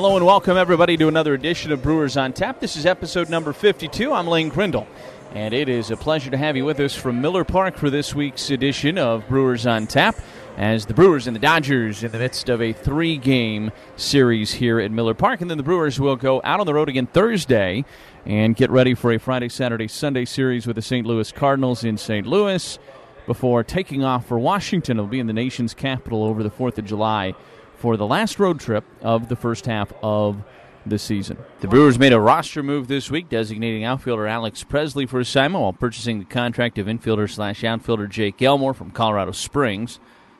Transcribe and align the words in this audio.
Hello 0.00 0.16
and 0.16 0.24
welcome 0.24 0.56
everybody 0.56 0.96
to 0.96 1.08
another 1.08 1.34
edition 1.34 1.72
of 1.72 1.82
Brewers 1.82 2.16
on 2.16 2.32
Tap. 2.32 2.58
This 2.58 2.74
is 2.74 2.86
episode 2.86 3.28
number 3.28 3.52
52. 3.52 4.14
I'm 4.14 4.26
Lane 4.26 4.48
Grindle, 4.48 4.86
and 5.34 5.52
it 5.52 5.68
is 5.68 5.90
a 5.90 5.96
pleasure 5.98 6.30
to 6.30 6.38
have 6.38 6.56
you 6.56 6.64
with 6.64 6.80
us 6.80 6.94
from 6.94 7.20
Miller 7.20 7.44
Park 7.44 7.76
for 7.76 7.90
this 7.90 8.14
week's 8.14 8.48
edition 8.48 8.96
of 8.96 9.28
Brewers 9.28 9.66
on 9.66 9.86
Tap. 9.86 10.16
As 10.56 10.86
the 10.86 10.94
Brewers 10.94 11.26
and 11.26 11.36
the 11.36 11.40
Dodgers 11.40 12.02
in 12.02 12.12
the 12.12 12.18
midst 12.18 12.48
of 12.48 12.62
a 12.62 12.72
three-game 12.72 13.72
series 13.96 14.54
here 14.54 14.80
at 14.80 14.90
Miller 14.90 15.12
Park, 15.12 15.42
and 15.42 15.50
then 15.50 15.58
the 15.58 15.62
Brewers 15.62 16.00
will 16.00 16.16
go 16.16 16.40
out 16.44 16.60
on 16.60 16.66
the 16.66 16.72
road 16.72 16.88
again 16.88 17.06
Thursday 17.06 17.84
and 18.24 18.56
get 18.56 18.70
ready 18.70 18.94
for 18.94 19.12
a 19.12 19.18
Friday, 19.18 19.50
Saturday, 19.50 19.86
Sunday 19.86 20.24
series 20.24 20.66
with 20.66 20.76
the 20.76 20.82
St. 20.82 21.06
Louis 21.06 21.30
Cardinals 21.30 21.84
in 21.84 21.98
St. 21.98 22.26
Louis 22.26 22.78
before 23.26 23.62
taking 23.62 24.02
off 24.02 24.24
for 24.24 24.38
Washington. 24.38 24.96
It'll 24.96 25.08
be 25.08 25.20
in 25.20 25.26
the 25.26 25.34
nation's 25.34 25.74
capital 25.74 26.24
over 26.24 26.42
the 26.42 26.50
4th 26.50 26.78
of 26.78 26.86
July 26.86 27.34
for 27.80 27.96
the 27.96 28.06
last 28.06 28.38
road 28.38 28.60
trip 28.60 28.84
of 29.00 29.28
the 29.28 29.36
first 29.36 29.64
half 29.64 29.92
of 30.02 30.42
the 30.84 30.98
season. 30.98 31.38
The 31.60 31.68
Brewers 31.68 31.98
made 31.98 32.12
a 32.12 32.20
roster 32.20 32.62
move 32.62 32.88
this 32.88 33.10
week, 33.10 33.28
designating 33.28 33.84
outfielder 33.84 34.26
Alex 34.26 34.62
Presley 34.64 35.06
for 35.06 35.18
assignment 35.18 35.62
while 35.62 35.72
purchasing 35.72 36.18
the 36.18 36.24
contract 36.24 36.78
of 36.78 36.86
infielder 36.86 37.28
slash 37.28 37.64
outfielder 37.64 38.06
Jake 38.06 38.40
Elmore 38.42 38.74
from 38.74 38.90
Colorado 38.90 39.32
Springs. 39.32 39.98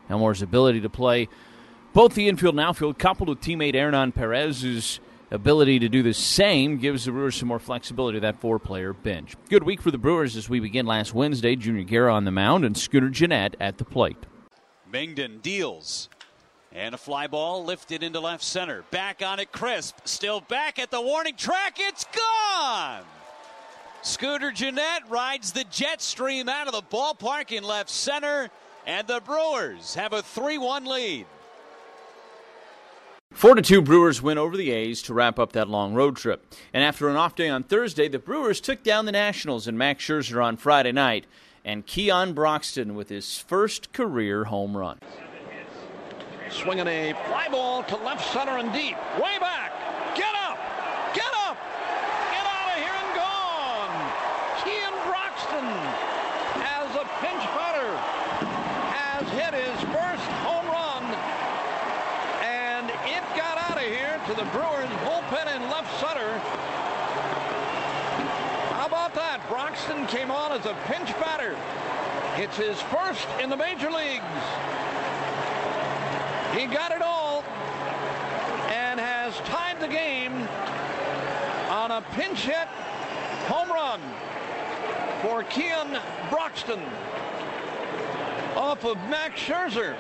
Elmore's 0.09 0.43
ability 0.43 0.81
to 0.83 0.91
play 0.91 1.29
both 1.93 2.15
the 2.15 2.29
infield 2.29 2.55
and 2.55 2.61
outfield, 2.61 2.99
coupled 2.99 3.29
with 3.29 3.41
teammate 3.41 3.75
Hernan 3.75 4.13
Perez's 4.13 5.01
ability 5.31 5.79
to 5.79 5.89
do 5.89 6.03
the 6.03 6.15
same, 6.15 6.79
gives 6.79 7.05
the 7.05 7.13
Brewers 7.13 7.37
some 7.37 7.49
more 7.49 7.59
flexibility 7.59 8.17
to 8.17 8.21
that 8.21 8.41
four-player 8.41 8.93
bench. 8.93 9.35
Good 9.49 9.63
week 9.63 9.81
for 9.81 9.91
the 9.91 9.99
Brewers 9.99 10.37
as 10.37 10.49
we 10.49 10.61
begin 10.61 10.87
last 10.87 11.15
Wednesday. 11.15 11.57
Junior 11.57 11.85
Guerra 11.85 12.15
on 12.15 12.25
the 12.25 12.31
mound 12.31 12.65
and 12.65 12.77
Scooter 12.77 13.09
Gennett 13.09 13.57
at 13.61 13.79
the 13.79 13.85
plate. 13.85 14.27
Mengden 14.91 15.41
deals. 15.41 16.09
And 16.73 16.95
a 16.95 16.99
fly 16.99 17.27
ball 17.27 17.65
lifted 17.65 18.03
into 18.03 18.21
left 18.21 18.45
center. 18.45 18.85
Back 18.91 19.23
on 19.25 19.41
it, 19.41 19.51
crisp. 19.51 19.97
Still 20.05 20.41
back 20.41 20.79
at 20.79 20.91
the 20.91 21.01
warning 21.01 21.35
track. 21.35 21.79
It's 21.79 22.05
gone! 22.05 23.03
Scooter 24.03 24.53
Gennett 24.53 25.03
rides 25.09 25.53
the 25.53 25.65
jet 25.65 26.01
stream 26.01 26.49
out 26.49 26.69
of 26.69 26.73
the 26.73 26.83
ballpark 26.83 27.51
in 27.51 27.65
left 27.65 27.91
center. 27.91 28.51
And 28.87 29.07
the 29.07 29.21
Brewers 29.21 29.95
have 29.95 30.13
a 30.13 30.23
3 30.23 30.59
1 30.59 30.85
lead. 30.85 31.27
Four 33.33 33.55
to 33.55 33.63
two 33.63 33.81
Brewers 33.81 34.21
win 34.21 34.39
over 34.39 34.57
the 34.57 34.71
A's 34.71 35.03
to 35.03 35.15
wrap 35.15 35.39
up 35.39 35.53
that 35.53 35.69
long 35.69 35.95
road 35.95 36.17
trip. 36.17 36.45
And 36.73 36.83
after 36.83 37.09
an 37.09 37.17
off 37.17 37.37
day 37.37 37.49
on 37.49 37.63
Thursday, 37.63 38.09
the 38.09 38.19
Brewers 38.19 38.61
took 38.61 38.83
down 38.83 39.07
the 39.07 39.13
Nationals 39.13 39.69
and 39.69 39.79
Max 39.79 40.05
Scherzer 40.05 40.45
on 40.45 40.57
Friday 40.57 40.93
night, 40.93 41.27
and 41.65 41.87
Keon 41.87 42.33
Broxton 42.33 42.95
with 42.95 43.09
his 43.09 43.39
first 43.39 43.93
career 43.93 44.45
home 44.45 44.77
run. 44.77 44.99
Swinging 46.51 46.89
a 46.89 47.13
fly 47.29 47.47
ball 47.49 47.85
to 47.85 47.97
left 47.99 48.27
center 48.33 48.59
and 48.59 48.73
deep. 48.73 48.97
Way 49.23 49.39
back. 49.39 49.71
Get 50.17 50.35
up. 50.35 50.59
Get 51.15 51.31
up. 51.47 51.57
Get 52.35 52.43
out 52.43 52.75
of 52.75 52.79
here 52.83 52.91
and 52.91 53.11
gone. 53.15 53.95
Keon 54.59 54.95
Broxton, 55.07 55.71
as 56.59 56.91
a 56.99 57.07
pinch 57.23 57.45
hitter, 57.55 57.95
has 58.99 59.25
hit 59.31 59.55
his 59.55 59.79
first 59.95 60.27
home 60.43 60.67
run. 60.67 61.07
And 62.43 62.91
it 63.07 63.23
got 63.39 63.57
out 63.71 63.79
of 63.79 63.87
here 63.87 64.21
to 64.27 64.35
the 64.35 64.45
Brewers 64.51 64.91
bullpen 65.07 65.55
in 65.55 65.63
left 65.71 65.89
center. 66.01 66.39
How 68.75 68.87
about 68.87 69.15
that? 69.15 69.41
Broxton 69.49 70.05
came 70.09 70.33
on 70.33 70.51
as 70.51 70.67
a 70.67 70.75
pinch 70.91 71.15
batter. 71.21 71.57
It's 72.43 72.57
his 72.57 72.81
first 72.91 73.29
in 73.41 73.51
the 73.51 73.57
major 73.57 73.91
leagues. 73.91 74.25
He 76.61 76.67
got 76.67 76.93
it 76.93 77.01
all 77.01 77.43
and 78.69 79.01
has 79.01 79.35
tied 79.49 79.81
the 79.81 79.89
game 79.89 80.35
on 81.71 81.91
a 81.91 82.03
pinch 82.13 82.41
hit 82.41 82.69
home 83.49 83.71
run 83.71 83.99
for 85.23 85.43
Keon 85.45 85.99
Broxton 86.29 86.83
off 88.57 88.85
of 88.85 88.99
Max 89.09 89.41
Scherzer. 89.41 89.97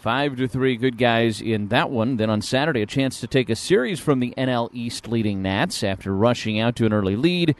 Five 0.00 0.36
to 0.36 0.48
three 0.48 0.76
good 0.76 0.96
guys 0.96 1.42
in 1.42 1.68
that 1.68 1.90
one. 1.90 2.16
Then 2.16 2.30
on 2.30 2.40
Saturday, 2.40 2.80
a 2.80 2.86
chance 2.86 3.20
to 3.20 3.26
take 3.26 3.50
a 3.50 3.56
series 3.56 4.00
from 4.00 4.20
the 4.20 4.32
NL 4.38 4.70
East 4.72 5.08
leading 5.08 5.42
Nats 5.42 5.84
after 5.84 6.16
rushing 6.16 6.58
out 6.58 6.74
to 6.76 6.86
an 6.86 6.94
early 6.94 7.16
lead, 7.16 7.54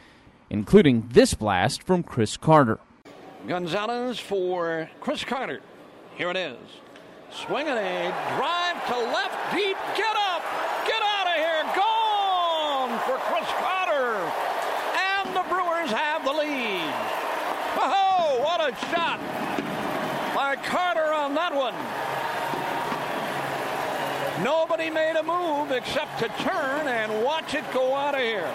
including 0.48 1.10
this 1.12 1.34
blast 1.34 1.82
from 1.82 2.02
Chris 2.02 2.38
Carter. 2.38 2.80
Gonzalez 3.46 4.18
for 4.18 4.88
Chris 5.02 5.22
Carter. 5.22 5.60
Here 6.16 6.30
it 6.30 6.38
is. 6.38 6.56
Swinging 7.30 7.76
a 7.76 8.14
drive 8.36 8.86
to 8.86 8.96
left 9.12 9.54
deep. 9.54 9.76
Get 9.96 10.16
up! 10.16 10.42
Get 10.86 11.02
out 11.02 11.26
of 11.26 11.34
here! 11.34 11.62
Gone 11.74 12.98
for 13.00 13.18
Chris 13.26 13.48
Carter. 13.58 14.30
And 14.94 15.34
the 15.34 15.42
Brewers 15.48 15.90
have 15.90 16.24
the 16.24 16.32
lead. 16.32 16.94
Oh, 17.78 18.40
what 18.42 18.60
a 18.60 18.74
shot 18.86 19.20
by 20.34 20.56
Carter 20.64 21.12
on 21.12 21.34
that 21.34 21.54
one. 21.54 21.74
Nobody 24.44 24.90
made 24.90 25.16
a 25.16 25.22
move 25.22 25.72
except 25.72 26.18
to 26.20 26.28
turn 26.44 26.86
and 26.86 27.24
watch 27.24 27.54
it 27.54 27.64
go 27.72 27.94
out 27.94 28.14
of 28.14 28.20
here. 28.20 28.52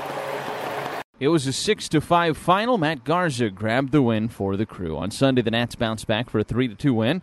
It 1.20 1.28
was 1.28 1.46
a 1.46 1.54
six 1.54 1.90
to 1.90 2.02
five 2.02 2.38
final. 2.38 2.78
Matt 2.78 3.04
Garza 3.04 3.50
grabbed 3.50 3.92
the 3.92 4.02
win 4.02 4.28
for 4.28 4.56
the 4.58 4.66
crew. 4.66 4.98
On 4.98 5.12
Sunday, 5.12 5.42
the 5.42 5.52
Nats 5.52 5.76
bounced 5.76 6.08
back 6.08 6.30
for 6.30 6.40
a 6.40 6.44
three 6.44 6.68
to 6.68 6.76
two 6.76 6.94
win. 6.94 7.22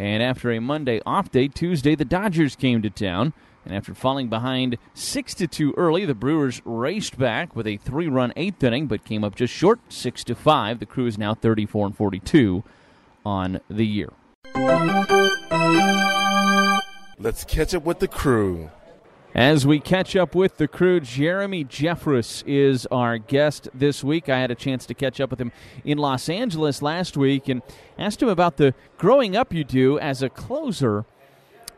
And 0.00 0.22
after 0.22 0.50
a 0.50 0.62
Monday 0.62 1.02
off 1.04 1.30
day, 1.30 1.46
Tuesday 1.46 1.94
the 1.94 2.06
Dodgers 2.06 2.56
came 2.56 2.80
to 2.80 2.88
town. 2.88 3.34
And 3.66 3.74
after 3.74 3.92
falling 3.92 4.30
behind 4.30 4.78
six 4.94 5.34
to 5.34 5.46
two 5.46 5.74
early, 5.76 6.06
the 6.06 6.14
Brewers 6.14 6.62
raced 6.64 7.18
back 7.18 7.54
with 7.54 7.66
a 7.66 7.76
three-run 7.76 8.32
eighth 8.34 8.64
inning, 8.64 8.86
but 8.86 9.04
came 9.04 9.22
up 9.22 9.34
just 9.34 9.52
short, 9.52 9.78
six 9.90 10.24
to 10.24 10.34
five. 10.34 10.78
The 10.78 10.86
crew 10.86 11.04
is 11.04 11.18
now 11.18 11.34
34 11.34 11.88
and 11.88 11.94
42 11.94 12.64
on 13.26 13.60
the 13.68 13.86
year. 13.86 14.08
Let's 17.18 17.44
catch 17.44 17.74
up 17.74 17.84
with 17.84 17.98
the 17.98 18.08
crew. 18.08 18.70
As 19.34 19.64
we 19.64 19.78
catch 19.78 20.16
up 20.16 20.34
with 20.34 20.56
the 20.56 20.66
crew, 20.66 20.98
Jeremy 20.98 21.64
Jeffress 21.64 22.42
is 22.46 22.86
our 22.86 23.16
guest 23.16 23.68
this 23.72 24.02
week. 24.02 24.28
I 24.28 24.40
had 24.40 24.50
a 24.50 24.56
chance 24.56 24.86
to 24.86 24.94
catch 24.94 25.20
up 25.20 25.30
with 25.30 25.40
him 25.40 25.52
in 25.84 25.98
Los 25.98 26.28
Angeles 26.28 26.82
last 26.82 27.16
week 27.16 27.48
and 27.48 27.62
asked 27.96 28.20
him 28.20 28.28
about 28.28 28.56
the 28.56 28.74
growing 28.98 29.36
up 29.36 29.54
you 29.54 29.62
do 29.62 30.00
as 30.00 30.20
a 30.20 30.28
closer 30.28 31.04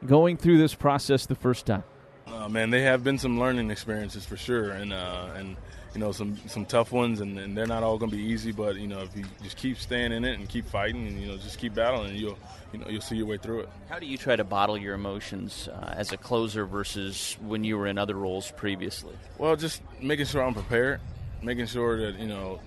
going 0.06 0.38
through 0.38 0.56
this 0.56 0.74
process 0.74 1.26
the 1.26 1.34
first 1.34 1.66
time. 1.66 1.84
Uh, 2.26 2.48
man, 2.48 2.70
they 2.70 2.82
have 2.82 3.04
been 3.04 3.19
some 3.19 3.38
learning 3.38 3.70
experiences 3.70 4.25
for 4.25 4.38
sure, 4.38 4.70
and 4.70 4.93
uh, 4.94 5.28
and 5.37 5.56
you 5.94 6.00
know 6.00 6.12
some 6.12 6.36
some 6.46 6.64
tough 6.64 6.92
ones, 6.92 7.20
and, 7.20 7.38
and 7.38 7.56
they're 7.56 7.66
not 7.66 7.82
all 7.82 7.98
going 7.98 8.10
to 8.10 8.16
be 8.16 8.22
easy. 8.22 8.52
But 8.52 8.76
you 8.76 8.86
know, 8.86 9.00
if 9.00 9.16
you 9.16 9.24
just 9.42 9.56
keep 9.56 9.78
staying 9.78 10.12
in 10.12 10.24
it 10.24 10.38
and 10.38 10.48
keep 10.48 10.66
fighting, 10.66 11.06
and 11.06 11.20
you 11.20 11.28
know, 11.28 11.36
just 11.36 11.58
keep 11.58 11.74
battling, 11.74 12.16
you'll 12.16 12.38
you 12.72 12.78
know 12.78 12.88
you'll 12.88 13.02
see 13.02 13.16
your 13.16 13.26
way 13.26 13.36
through 13.36 13.60
it. 13.60 13.68
How 13.88 13.98
do 13.98 14.06
you 14.06 14.16
try 14.16 14.36
to 14.36 14.44
bottle 14.44 14.78
your 14.78 14.94
emotions 14.94 15.68
uh, 15.68 15.94
as 15.96 16.12
a 16.12 16.16
closer 16.16 16.64
versus 16.64 17.36
when 17.40 17.64
you 17.64 17.76
were 17.76 17.86
in 17.86 17.98
other 17.98 18.14
roles 18.14 18.50
previously? 18.52 19.14
Well, 19.38 19.56
just 19.56 19.82
making 20.00 20.26
sure 20.26 20.42
I'm 20.42 20.54
prepared, 20.54 21.00
making 21.42 21.66
sure 21.66 21.98
that 22.10 22.18
you 22.18 22.28
know 22.28 22.60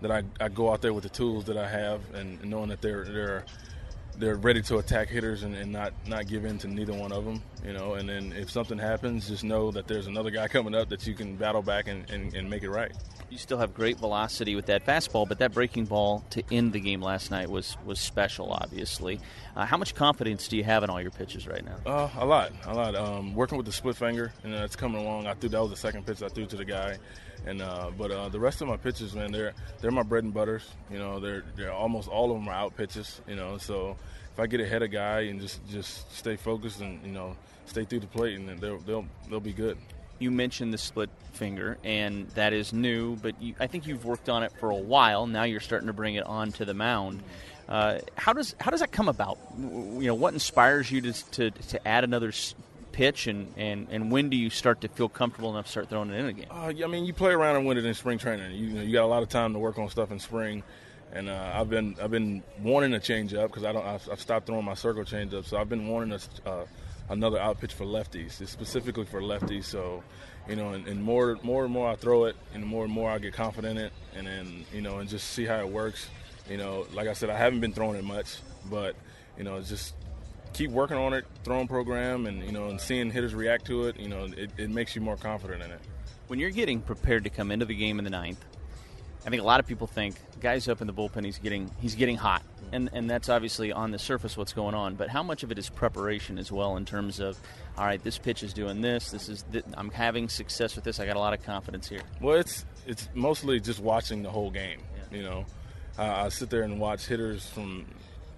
that 0.00 0.10
I, 0.12 0.22
I 0.40 0.48
go 0.48 0.72
out 0.72 0.80
there 0.80 0.94
with 0.94 1.02
the 1.02 1.10
tools 1.10 1.46
that 1.46 1.56
I 1.56 1.68
have, 1.68 2.00
and 2.14 2.44
knowing 2.44 2.68
that 2.68 2.80
they're 2.80 3.04
they're 3.04 3.44
they're 4.18 4.36
ready 4.36 4.62
to 4.62 4.78
attack 4.78 5.08
hitters 5.08 5.42
and, 5.42 5.54
and 5.54 5.72
not 5.72 5.92
not 6.06 6.26
give 6.26 6.44
in 6.44 6.58
to 6.58 6.68
neither 6.68 6.92
one 6.92 7.12
of 7.12 7.24
them. 7.24 7.40
you 7.64 7.72
know. 7.72 7.94
And 7.94 8.08
then 8.08 8.32
if 8.32 8.50
something 8.50 8.78
happens, 8.78 9.28
just 9.28 9.44
know 9.44 9.70
that 9.70 9.86
there's 9.86 10.06
another 10.06 10.30
guy 10.30 10.48
coming 10.56 10.74
up 10.74 10.88
that 10.88 11.06
you 11.06 11.14
can 11.14 11.36
battle 11.36 11.62
back 11.62 11.88
and, 11.88 12.08
and, 12.10 12.34
and 12.34 12.48
make 12.48 12.62
it 12.62 12.70
right. 12.70 12.92
You 13.30 13.36
still 13.36 13.58
have 13.58 13.74
great 13.74 13.98
velocity 13.98 14.54
with 14.54 14.66
that 14.66 14.86
fastball, 14.86 15.28
but 15.28 15.38
that 15.40 15.52
breaking 15.52 15.84
ball 15.84 16.24
to 16.30 16.42
end 16.50 16.72
the 16.72 16.80
game 16.80 17.02
last 17.02 17.30
night 17.30 17.50
was 17.50 17.76
was 17.84 18.00
special. 18.00 18.50
Obviously, 18.50 19.20
uh, 19.54 19.66
how 19.66 19.76
much 19.76 19.94
confidence 19.94 20.48
do 20.48 20.56
you 20.56 20.64
have 20.64 20.82
in 20.82 20.88
all 20.88 21.00
your 21.00 21.10
pitches 21.10 21.46
right 21.46 21.62
now? 21.62 21.76
Uh, 21.84 22.08
a 22.18 22.24
lot, 22.24 22.52
a 22.64 22.72
lot. 22.72 22.94
Um, 22.94 23.34
working 23.34 23.58
with 23.58 23.66
the 23.66 23.72
split 23.72 23.96
finger, 23.96 24.32
and 24.44 24.54
that's 24.54 24.76
coming 24.76 25.00
along. 25.00 25.26
I 25.26 25.34
threw 25.34 25.50
that 25.50 25.60
was 25.60 25.70
the 25.70 25.76
second 25.76 26.06
pitch 26.06 26.22
I 26.22 26.28
threw 26.28 26.46
to 26.46 26.56
the 26.56 26.64
guy, 26.64 26.96
and 27.46 27.60
uh, 27.60 27.90
but 27.98 28.10
uh, 28.10 28.30
the 28.30 28.40
rest 28.40 28.62
of 28.62 28.68
my 28.68 28.78
pitches, 28.78 29.14
man, 29.14 29.30
they're 29.30 29.52
they're 29.82 29.90
my 29.90 30.02
bread 30.02 30.24
and 30.24 30.32
butters. 30.32 30.70
You 30.90 30.98
know, 30.98 31.20
they're 31.20 31.44
they're 31.54 31.72
almost 31.72 32.08
all 32.08 32.30
of 32.30 32.38
them 32.38 32.48
are 32.48 32.54
out 32.54 32.76
pitches. 32.78 33.20
You 33.28 33.36
know, 33.36 33.58
so 33.58 33.96
if 34.32 34.40
I 34.40 34.46
get 34.46 34.60
ahead 34.60 34.82
of 34.82 34.90
guy 34.90 35.20
and 35.22 35.38
just 35.38 35.60
just 35.68 36.10
stay 36.16 36.36
focused 36.36 36.80
and 36.80 37.04
you 37.04 37.12
know 37.12 37.36
stay 37.66 37.84
through 37.84 38.00
the 38.00 38.06
plate, 38.06 38.38
and 38.38 38.58
they'll 38.58 38.78
they'll 38.78 39.04
they'll 39.28 39.38
be 39.38 39.52
good. 39.52 39.76
You 40.18 40.30
mentioned 40.30 40.74
the 40.74 40.78
split 40.78 41.10
finger, 41.32 41.78
and 41.84 42.28
that 42.30 42.52
is 42.52 42.72
new, 42.72 43.16
but 43.16 43.40
you, 43.40 43.54
I 43.60 43.66
think 43.66 43.86
you've 43.86 44.04
worked 44.04 44.28
on 44.28 44.42
it 44.42 44.52
for 44.58 44.70
a 44.70 44.76
while. 44.76 45.26
Now 45.26 45.44
you're 45.44 45.60
starting 45.60 45.86
to 45.86 45.92
bring 45.92 46.16
it 46.16 46.26
onto 46.26 46.64
the 46.64 46.74
mound. 46.74 47.22
Uh, 47.68 47.98
how 48.16 48.32
does 48.32 48.54
how 48.58 48.70
does 48.70 48.80
that 48.80 48.92
come 48.92 49.08
about? 49.08 49.38
You 49.58 50.06
know, 50.06 50.14
what 50.14 50.34
inspires 50.34 50.90
you 50.90 51.00
to 51.02 51.12
to, 51.12 51.50
to 51.50 51.88
add 51.88 52.04
another 52.04 52.32
pitch, 52.98 53.28
and, 53.28 53.52
and, 53.56 53.86
and 53.90 54.10
when 54.10 54.28
do 54.28 54.36
you 54.36 54.50
start 54.50 54.80
to 54.80 54.88
feel 54.88 55.08
comfortable 55.08 55.50
enough 55.50 55.66
to 55.66 55.70
start 55.70 55.88
throwing 55.88 56.10
it 56.10 56.18
in 56.18 56.26
again? 56.26 56.46
Uh, 56.50 56.72
I 56.84 56.86
mean, 56.88 57.04
you 57.04 57.12
play 57.12 57.30
around 57.30 57.54
and 57.54 57.64
win 57.64 57.78
it 57.78 57.84
in 57.84 57.94
spring 57.94 58.18
training. 58.18 58.50
You, 58.50 58.66
you 58.66 58.74
know, 58.74 58.82
you 58.82 58.92
got 58.92 59.04
a 59.04 59.06
lot 59.06 59.22
of 59.22 59.28
time 59.28 59.52
to 59.52 59.58
work 59.60 59.78
on 59.78 59.88
stuff 59.88 60.10
in 60.10 60.18
spring, 60.18 60.64
and 61.12 61.28
uh, 61.28 61.52
I've 61.54 61.70
been 61.70 61.94
I've 62.02 62.10
been 62.10 62.42
wanting 62.60 62.90
to 62.90 62.98
change 62.98 63.34
up 63.34 63.50
because 63.50 63.64
I 63.64 63.70
don't 63.70 63.86
I've, 63.86 64.08
I've 64.10 64.20
stopped 64.20 64.46
throwing 64.46 64.64
my 64.64 64.74
circle 64.74 65.04
change 65.04 65.32
up, 65.32 65.44
so 65.44 65.58
I've 65.58 65.68
been 65.68 65.86
wanting 65.86 66.18
a, 66.44 66.48
uh, 66.48 66.66
another 67.08 67.38
out 67.38 67.60
pitch 67.60 67.74
for 67.74 67.84
lefties, 67.84 68.40
it's 68.40 68.50
specifically 68.50 69.04
for 69.04 69.20
lefties. 69.20 69.64
So, 69.64 70.02
you 70.48 70.56
know, 70.56 70.70
and, 70.70 70.86
and 70.86 71.02
more 71.02 71.38
more 71.42 71.64
and 71.64 71.72
more 71.72 71.88
I 71.88 71.96
throw 71.96 72.24
it, 72.24 72.36
and 72.54 72.64
more 72.64 72.84
and 72.84 72.92
more 72.92 73.10
I 73.10 73.18
get 73.18 73.34
confident 73.34 73.78
in 73.78 73.84
it, 73.86 73.92
and 74.14 74.26
then 74.26 74.64
you 74.72 74.82
know, 74.82 74.98
and 74.98 75.08
just 75.08 75.30
see 75.30 75.44
how 75.44 75.58
it 75.60 75.68
works. 75.68 76.08
You 76.48 76.56
know, 76.56 76.86
like 76.94 77.08
I 77.08 77.12
said, 77.12 77.30
I 77.30 77.36
haven't 77.36 77.60
been 77.60 77.72
throwing 77.72 77.96
it 77.96 78.04
much, 78.04 78.38
but 78.70 78.96
you 79.36 79.44
know, 79.44 79.60
just 79.60 79.94
keep 80.52 80.70
working 80.70 80.96
on 80.96 81.12
it, 81.12 81.24
throwing 81.44 81.68
program, 81.68 82.26
and 82.26 82.42
you 82.42 82.52
know, 82.52 82.68
and 82.68 82.80
seeing 82.80 83.10
hitters 83.10 83.34
react 83.34 83.66
to 83.66 83.86
it. 83.86 83.98
You 83.98 84.08
know, 84.08 84.24
it, 84.36 84.50
it 84.56 84.70
makes 84.70 84.94
you 84.94 85.02
more 85.02 85.16
confident 85.16 85.62
in 85.62 85.70
it. 85.70 85.80
When 86.28 86.38
you're 86.38 86.50
getting 86.50 86.80
prepared 86.80 87.24
to 87.24 87.30
come 87.30 87.50
into 87.50 87.64
the 87.64 87.74
game 87.74 87.98
in 87.98 88.04
the 88.04 88.10
ninth, 88.10 88.44
I 89.26 89.30
think 89.30 89.42
a 89.42 89.44
lot 89.44 89.60
of 89.60 89.66
people 89.66 89.86
think 89.86 90.16
guys 90.40 90.68
up 90.68 90.80
in 90.80 90.86
the 90.86 90.92
bullpen 90.92 91.24
he's 91.24 91.38
getting 91.38 91.70
he's 91.80 91.94
getting 91.94 92.16
hot, 92.16 92.42
and 92.72 92.88
and 92.92 93.10
that's 93.10 93.28
obviously 93.28 93.72
on 93.72 93.90
the 93.90 93.98
surface 93.98 94.36
what's 94.36 94.52
going 94.52 94.74
on. 94.74 94.94
But 94.94 95.08
how 95.08 95.22
much 95.22 95.42
of 95.42 95.50
it 95.50 95.58
is 95.58 95.68
preparation 95.68 96.38
as 96.38 96.52
well 96.52 96.76
in 96.76 96.84
terms 96.84 97.18
of, 97.20 97.38
all 97.76 97.84
right, 97.84 98.02
this 98.02 98.16
pitch 98.16 98.42
is 98.42 98.52
doing 98.52 98.80
this. 98.80 99.10
This 99.10 99.28
is 99.28 99.44
th- 99.52 99.64
I'm 99.74 99.90
having 99.90 100.28
success 100.28 100.76
with 100.76 100.84
this. 100.84 101.00
I 101.00 101.06
got 101.06 101.16
a 101.16 101.20
lot 101.20 101.34
of 101.34 101.42
confidence 101.42 101.88
here. 101.88 102.00
Well, 102.20 102.36
it's 102.36 102.64
it's 102.86 103.08
mostly 103.14 103.60
just 103.60 103.80
watching 103.80 104.22
the 104.22 104.30
whole 104.30 104.50
game. 104.50 104.80
You 105.10 105.22
know, 105.22 105.46
uh, 105.98 106.02
I 106.02 106.28
sit 106.28 106.48
there 106.48 106.62
and 106.62 106.78
watch 106.78 107.06
hitters 107.06 107.46
from 107.46 107.86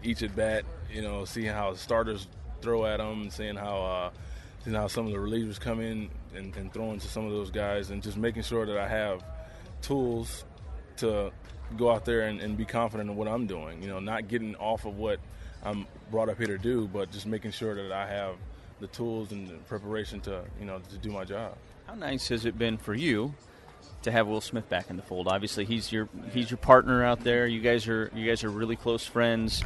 each 0.03 0.23
at 0.23 0.35
bat. 0.35 0.65
You 0.91 1.03
know, 1.03 1.25
seeing 1.25 1.53
how 1.53 1.75
starters 1.75 2.27
throw 2.63 2.87
at 2.87 2.99
them, 2.99 3.31
seeing 3.31 3.57
how 3.57 3.83
uh, 3.83 4.11
seeing 4.65 4.77
how 4.77 4.87
some 4.87 5.07
of 5.07 5.13
the 5.13 5.19
relievers 5.19 5.61
come 5.61 5.81
in 5.81 6.09
and, 6.35 6.57
and 6.57 6.73
throwing 6.73 6.99
to 7.01 7.07
some 7.07 7.27
of 7.27 7.33
those 7.33 7.51
guys, 7.51 7.91
and 7.91 8.03
just 8.03 8.17
making 8.17 8.43
sure 8.43 8.65
that 8.67 8.79
I 8.79 8.89
have 8.89 9.23
tools 9.83 10.45
to 11.01 11.31
go 11.77 11.91
out 11.91 12.05
there 12.05 12.23
and, 12.23 12.41
and 12.41 12.57
be 12.57 12.65
confident 12.65 13.11
in 13.11 13.17
what 13.17 13.29
I'm 13.29 13.47
doing. 13.47 13.83
You 13.83 13.89
know, 13.89 14.01
not 14.01 14.29
getting 14.29 14.57
off 14.57 14.87
of 14.87 14.97
what 14.97 15.21
I'm 15.65 15.87
brought 16.11 16.29
up 16.29 16.39
here 16.39 16.47
to 16.47 16.59
do, 16.59 16.89
but 16.89 17.11
just 17.11 17.27
making 17.27 17.53
sure 17.53 17.75
that 17.75 17.93
I 17.93 18.07
have 18.07 18.37
the 18.81 18.87
tools 18.89 19.33
and 19.33 19.49
the 19.49 19.55
preparation 19.69 20.21
to 20.23 20.43
you 20.59 20.67
know 20.67 20.81
to 20.91 20.99
do 20.99 21.11
my 21.11 21.25
job. 21.25 21.57
How 21.87 21.95
nice 21.95 22.29
has 22.29 22.45
it 22.45 22.59
been 22.59 22.79
for 22.79 22.95
you 22.95 23.35
to 24.03 24.11
have 24.11 24.27
Will 24.27 24.41
Smith 24.41 24.69
back 24.69 24.91
in 24.91 24.97
the 24.97 25.03
fold? 25.03 25.29
Obviously, 25.29 25.65
he's 25.65 25.93
your 25.93 26.09
he's 26.33 26.51
your 26.51 26.59
partner 26.59 27.05
out 27.05 27.21
there. 27.21 27.47
You 27.47 27.61
guys 27.61 27.87
are 27.89 28.11
you 28.15 28.27
guys 28.27 28.45
are 28.45 28.51
really 28.51 28.77
close 28.77 29.07
friends. 29.07 29.63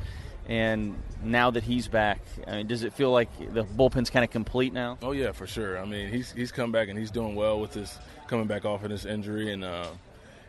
And 0.46 0.94
now 1.22 1.50
that 1.52 1.64
he's 1.64 1.88
back, 1.88 2.20
I 2.46 2.56
mean, 2.56 2.66
does 2.66 2.82
it 2.82 2.92
feel 2.92 3.10
like 3.10 3.31
the 3.54 3.64
bullpen's 3.64 4.10
kind 4.10 4.25
of 4.25 4.31
complete 4.31 4.75
now? 4.75 4.98
Oh 5.00 5.12
yeah, 5.12 5.32
for 5.32 5.46
sure. 5.46 5.78
I 5.78 5.86
mean, 5.86 6.10
he's 6.10 6.32
he's 6.32 6.52
come 6.52 6.70
back 6.70 6.88
and 6.88 6.98
he's 6.98 7.10
doing 7.10 7.34
well 7.34 7.60
with 7.60 7.72
his 7.72 7.98
coming 8.26 8.46
back 8.46 8.66
off 8.66 8.84
of 8.84 8.90
this 8.90 9.06
injury, 9.06 9.52
and 9.52 9.64
uh, 9.64 9.86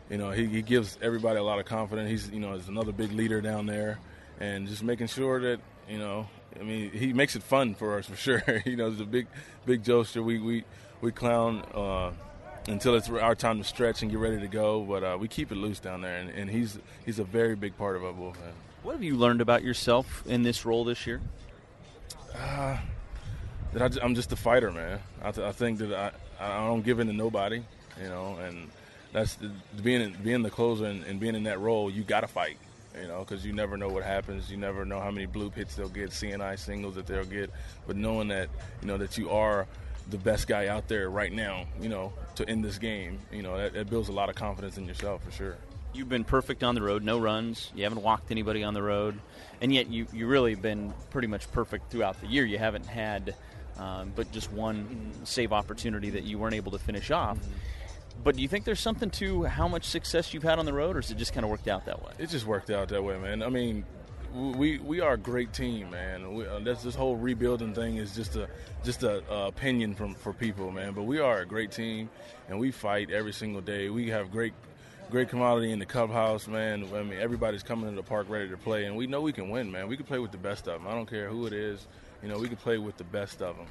you 0.09 0.17
know 0.17 0.31
he, 0.31 0.45
he 0.45 0.61
gives 0.61 0.97
everybody 1.01 1.39
a 1.39 1.43
lot 1.43 1.59
of 1.59 1.65
confidence. 1.65 2.09
He's 2.09 2.29
you 2.31 2.39
know 2.39 2.53
is 2.53 2.67
another 2.67 2.91
big 2.91 3.11
leader 3.11 3.41
down 3.41 3.65
there, 3.65 3.99
and 4.39 4.67
just 4.67 4.83
making 4.83 5.07
sure 5.07 5.39
that 5.41 5.59
you 5.89 5.97
know. 5.97 6.27
I 6.57 6.63
mean, 6.63 6.89
he 6.91 7.11
makes 7.11 7.35
it 7.35 7.43
fun 7.43 7.75
for 7.75 7.97
us 7.97 8.05
for 8.09 8.15
sure. 8.15 8.41
you 8.65 8.77
know, 8.77 8.89
he's 8.89 9.01
a 9.01 9.05
big 9.05 9.27
big 9.65 9.83
jokester. 9.83 10.23
We 10.23 10.39
we 10.39 10.63
we 11.01 11.11
clown. 11.11 11.63
Uh, 11.73 12.11
until 12.67 12.95
it's 12.95 13.09
our 13.09 13.35
time 13.35 13.59
to 13.59 13.63
stretch 13.63 14.01
and 14.01 14.09
get 14.09 14.19
ready 14.19 14.39
to 14.39 14.47
go, 14.47 14.81
but 14.81 15.03
uh, 15.03 15.17
we 15.19 15.27
keep 15.27 15.51
it 15.51 15.55
loose 15.55 15.79
down 15.79 16.01
there, 16.01 16.17
and, 16.17 16.29
and 16.31 16.49
he's 16.49 16.79
he's 17.05 17.19
a 17.19 17.23
very 17.23 17.55
big 17.55 17.77
part 17.77 17.95
of 17.95 18.03
our 18.03 18.11
bullpen. 18.11 18.53
What 18.81 18.93
have 18.93 19.03
you 19.03 19.15
learned 19.15 19.41
about 19.41 19.63
yourself 19.63 20.23
in 20.25 20.43
this 20.43 20.65
role 20.65 20.83
this 20.83 21.05
year? 21.05 21.21
Uh, 22.35 22.77
that 23.73 23.99
I, 24.01 24.05
am 24.05 24.15
just 24.15 24.31
a 24.31 24.35
fighter, 24.35 24.71
man. 24.71 24.99
I, 25.21 25.31
th- 25.31 25.45
I 25.45 25.51
think 25.51 25.79
that 25.79 25.93
I, 25.93 26.11
I 26.39 26.67
don't 26.67 26.83
give 26.83 26.99
in 26.99 27.07
to 27.07 27.13
nobody, 27.13 27.63
you 28.01 28.07
know, 28.07 28.37
and 28.37 28.69
that's 29.15 29.35
the, 29.35 29.49
being 29.81 30.13
being 30.23 30.41
the 30.41 30.49
closer 30.49 30.85
and, 30.85 31.05
and 31.05 31.21
being 31.21 31.35
in 31.35 31.43
that 31.43 31.61
role. 31.61 31.89
You 31.89 32.03
got 32.03 32.21
to 32.21 32.27
fight, 32.27 32.57
you 33.01 33.07
know, 33.07 33.19
because 33.19 33.45
you 33.45 33.53
never 33.53 33.77
know 33.77 33.87
what 33.87 34.03
happens. 34.03 34.51
You 34.51 34.57
never 34.57 34.83
know 34.83 34.99
how 34.99 35.09
many 35.09 35.25
blue 35.25 35.49
hits 35.49 35.75
they'll 35.75 35.87
get, 35.87 36.11
seeing-eye 36.11 36.57
singles 36.57 36.95
that 36.95 37.07
they'll 37.07 37.23
get. 37.23 37.49
But 37.87 37.95
knowing 37.95 38.27
that, 38.27 38.49
you 38.81 38.89
know, 38.89 38.97
that 38.97 39.17
you 39.17 39.29
are 39.29 39.67
the 40.09 40.17
best 40.17 40.47
guy 40.47 40.67
out 40.67 40.89
there 40.89 41.09
right 41.09 41.31
now, 41.31 41.65
you 41.79 41.87
know, 41.87 42.11
to 42.35 42.47
end 42.47 42.65
this 42.65 42.77
game, 42.77 43.19
you 43.31 43.41
know, 43.41 43.57
that, 43.57 43.73
that 43.73 43.89
builds 43.89 44.09
a 44.09 44.11
lot 44.11 44.27
of 44.27 44.35
confidence 44.35 44.77
in 44.77 44.85
yourself 44.85 45.23
for 45.23 45.31
sure. 45.31 45.55
You've 45.93 46.09
been 46.09 46.25
perfect 46.25 46.61
on 46.61 46.75
the 46.75 46.81
road, 46.81 47.01
no 47.01 47.17
runs. 47.17 47.71
You 47.73 47.83
haven't 47.83 48.03
walked 48.03 48.31
anybody 48.31 48.65
on 48.65 48.73
the 48.73 48.83
road, 48.83 49.17
and 49.61 49.73
yet 49.73 49.87
you 49.87 50.07
you 50.11 50.27
really 50.27 50.55
been 50.55 50.93
pretty 51.09 51.29
much 51.29 51.49
perfect 51.53 51.89
throughout 51.89 52.19
the 52.19 52.27
year. 52.27 52.43
You 52.43 52.57
haven't 52.57 52.85
had, 52.85 53.33
um, 53.77 54.11
but 54.13 54.29
just 54.33 54.51
one 54.51 55.13
save 55.23 55.53
opportunity 55.53 56.09
that 56.09 56.23
you 56.23 56.37
weren't 56.37 56.55
able 56.55 56.73
to 56.73 56.79
finish 56.79 57.11
off. 57.11 57.37
But 58.23 58.35
do 58.35 58.41
you 58.41 58.47
think 58.47 58.65
there's 58.65 58.79
something 58.79 59.09
to 59.11 59.43
how 59.43 59.67
much 59.67 59.85
success 59.85 60.33
you've 60.33 60.43
had 60.43 60.57
on 60.57 60.65
the 60.65 60.73
road, 60.73 60.95
or 60.95 61.01
has 61.01 61.11
it 61.11 61.17
just 61.17 61.33
kind 61.33 61.43
of 61.43 61.51
worked 61.51 61.67
out 61.67 61.85
that 61.85 62.03
way? 62.03 62.11
It 62.17 62.29
just 62.29 62.45
worked 62.45 62.69
out 62.69 62.89
that 62.89 63.03
way, 63.03 63.17
man. 63.17 63.43
I 63.43 63.49
mean, 63.49 63.85
we 64.33 64.79
we 64.79 64.99
are 64.99 65.13
a 65.13 65.17
great 65.17 65.53
team, 65.53 65.91
man. 65.91 66.33
We, 66.33 66.45
uh, 66.45 66.59
that's 66.59 66.83
this 66.83 66.95
whole 66.95 67.15
rebuilding 67.15 67.73
thing 67.73 67.97
is 67.97 68.15
just 68.15 68.35
a 68.35 68.47
just 68.83 69.03
a, 69.03 69.23
a 69.31 69.47
opinion 69.47 69.95
from 69.95 70.13
for 70.15 70.33
people, 70.33 70.71
man. 70.71 70.93
But 70.93 71.03
we 71.03 71.19
are 71.19 71.39
a 71.39 71.45
great 71.45 71.71
team, 71.71 72.09
and 72.49 72.59
we 72.59 72.71
fight 72.71 73.11
every 73.11 73.33
single 73.33 73.61
day. 73.61 73.89
We 73.89 74.09
have 74.09 74.31
great 74.31 74.53
great 75.09 75.29
commodity 75.29 75.71
in 75.71 75.79
the 75.79 75.85
clubhouse, 75.85 76.47
man. 76.47 76.85
I 76.93 77.03
mean, 77.03 77.19
everybody's 77.19 77.63
coming 77.63 77.89
to 77.89 77.95
the 77.95 78.03
park 78.03 78.27
ready 78.29 78.49
to 78.49 78.57
play, 78.57 78.85
and 78.85 78.95
we 78.95 79.07
know 79.07 79.21
we 79.21 79.31
can 79.31 79.49
win, 79.49 79.71
man. 79.71 79.87
We 79.87 79.97
can 79.97 80.05
play 80.05 80.19
with 80.19 80.31
the 80.31 80.37
best 80.37 80.67
of 80.67 80.81
them. 80.81 80.87
I 80.91 80.95
don't 80.95 81.09
care 81.09 81.29
who 81.29 81.45
it 81.45 81.53
is. 81.53 81.87
You 82.21 82.29
know, 82.29 82.39
we 82.39 82.47
can 82.47 82.57
play 82.57 82.77
with 82.77 82.97
the 82.97 83.03
best 83.03 83.41
of 83.41 83.55
them. 83.55 83.67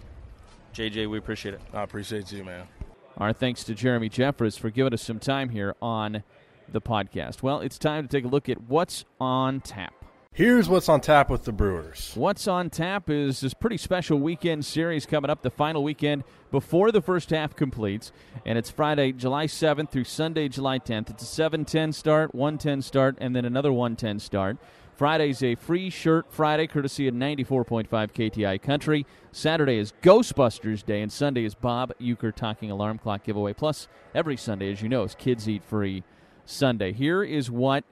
JJ, 0.75 1.09
we 1.09 1.19
appreciate 1.19 1.55
it. 1.55 1.61
I 1.73 1.83
appreciate 1.83 2.31
you, 2.33 2.45
man. 2.45 2.67
Our 3.17 3.33
thanks 3.33 3.63
to 3.65 3.75
Jeremy 3.75 4.11
Jeffress 4.11 4.59
for 4.59 4.71
giving 4.71 4.93
us 4.93 5.03
some 5.03 5.21
time 5.21 5.51
here 5.51 5.77
on 5.81 6.25
the 6.69 6.81
podcast. 6.81 7.43
Well, 7.43 7.61
it's 7.61 7.79
time 7.79 8.09
to 8.09 8.09
take 8.09 8.25
a 8.25 8.29
look 8.29 8.49
at 8.49 8.63
what's 8.63 9.05
on 9.21 9.61
tap. 9.61 9.95
Here's 10.33 10.69
what's 10.69 10.89
on 10.89 11.01
tap 11.01 11.31
with 11.31 11.45
the 11.45 11.53
Brewers. 11.53 12.11
What's 12.17 12.49
on 12.49 12.71
tap 12.71 13.09
is 13.09 13.39
this 13.39 13.55
pretty 13.55 13.77
special 13.77 14.19
weekend 14.19 14.65
series 14.65 15.07
coming 15.07 15.31
up, 15.31 15.43
the 15.43 15.51
final 15.51 15.85
weekend 15.85 16.25
before 16.51 16.91
the 16.91 17.01
first 17.01 17.31
half 17.31 17.55
completes. 17.55 18.11
And 18.45 18.59
it's 18.59 18.69
Friday, 18.69 19.13
July 19.13 19.47
7th 19.47 19.91
through 19.91 20.05
Sunday, 20.05 20.49
July 20.49 20.81
10th. 20.81 21.11
It's 21.11 21.23
a 21.23 21.27
710 21.27 21.93
start, 21.93 22.35
110 22.35 22.83
start, 22.83 23.17
and 23.21 23.37
then 23.37 23.45
another 23.45 23.73
110 23.73 24.19
start. 24.19 24.57
Friday's 24.97 25.43
a 25.43 25.57
free 25.57 25.91
shirt 25.91 26.27
Friday, 26.31 26.69
courtesy 26.69 27.09
of 27.09 27.15
94.5 27.15 27.89
KTI 27.89 28.63
Country. 28.63 29.05
Saturday 29.33 29.79
is 29.79 29.93
Ghostbusters 30.03 30.87
Day, 30.87 31.03
and 31.03 31.11
Sunday 31.11 31.45
is 31.45 31.57
Bob 31.57 31.93
Uecker 32.01 32.33
Talking 32.33 32.71
Alarm 32.71 32.99
Clock 32.99 33.25
giveaway. 33.25 33.55
Plus, 33.55 33.89
every 34.15 34.37
Sunday, 34.37 34.71
as 34.71 34.83
you 34.83 34.89
know, 34.89 35.03
is 35.03 35.17
Kids 35.17 35.49
Eat 35.49 35.65
Free 35.65 36.05
Sunday. 36.45 36.93
Here 36.93 37.25
is 37.25 37.51
what 37.51 37.83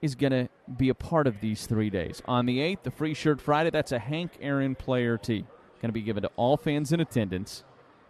is 0.00 0.14
going 0.14 0.32
to 0.32 0.48
be 0.78 0.88
a 0.88 0.94
part 0.94 1.26
of 1.26 1.42
these 1.42 1.66
three 1.66 1.90
days. 1.90 2.22
On 2.24 2.46
the 2.46 2.58
8th, 2.58 2.84
the 2.84 2.90
Free 2.90 3.12
Shirt 3.12 3.38
Friday, 3.38 3.68
that's 3.68 3.92
a 3.92 3.98
Hank 3.98 4.38
Aaron 4.40 4.74
player 4.74 5.18
tee. 5.18 5.44
Going 5.82 5.90
to 5.90 5.92
be 5.92 6.00
given 6.00 6.22
to 6.22 6.30
all 6.36 6.56
fans 6.56 6.90
in 6.90 7.00
attendance. 7.00 7.64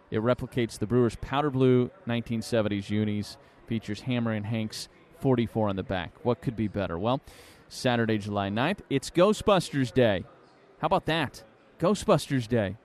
It 0.09 0.21
replicates 0.21 0.79
the 0.79 0.87
Brewers' 0.87 1.17
powder 1.17 1.49
blue 1.49 1.91
1970s 2.07 2.89
unis, 2.89 3.35
features 3.67 4.01
Hammer 4.01 4.31
and 4.31 4.45
Hank's 4.45 4.87
44 5.19 5.67
on 5.67 5.75
the 5.75 5.83
back. 5.83 6.13
What 6.23 6.41
could 6.41 6.55
be 6.55 6.69
better? 6.69 6.97
Well, 6.97 7.21
Saturday, 7.71 8.17
July 8.17 8.49
9th, 8.49 8.79
it's 8.89 9.09
Ghostbusters 9.09 9.93
Day. 9.93 10.25
How 10.79 10.87
about 10.87 11.05
that? 11.05 11.41
Ghostbusters 11.79 12.45
Day. 12.45 12.75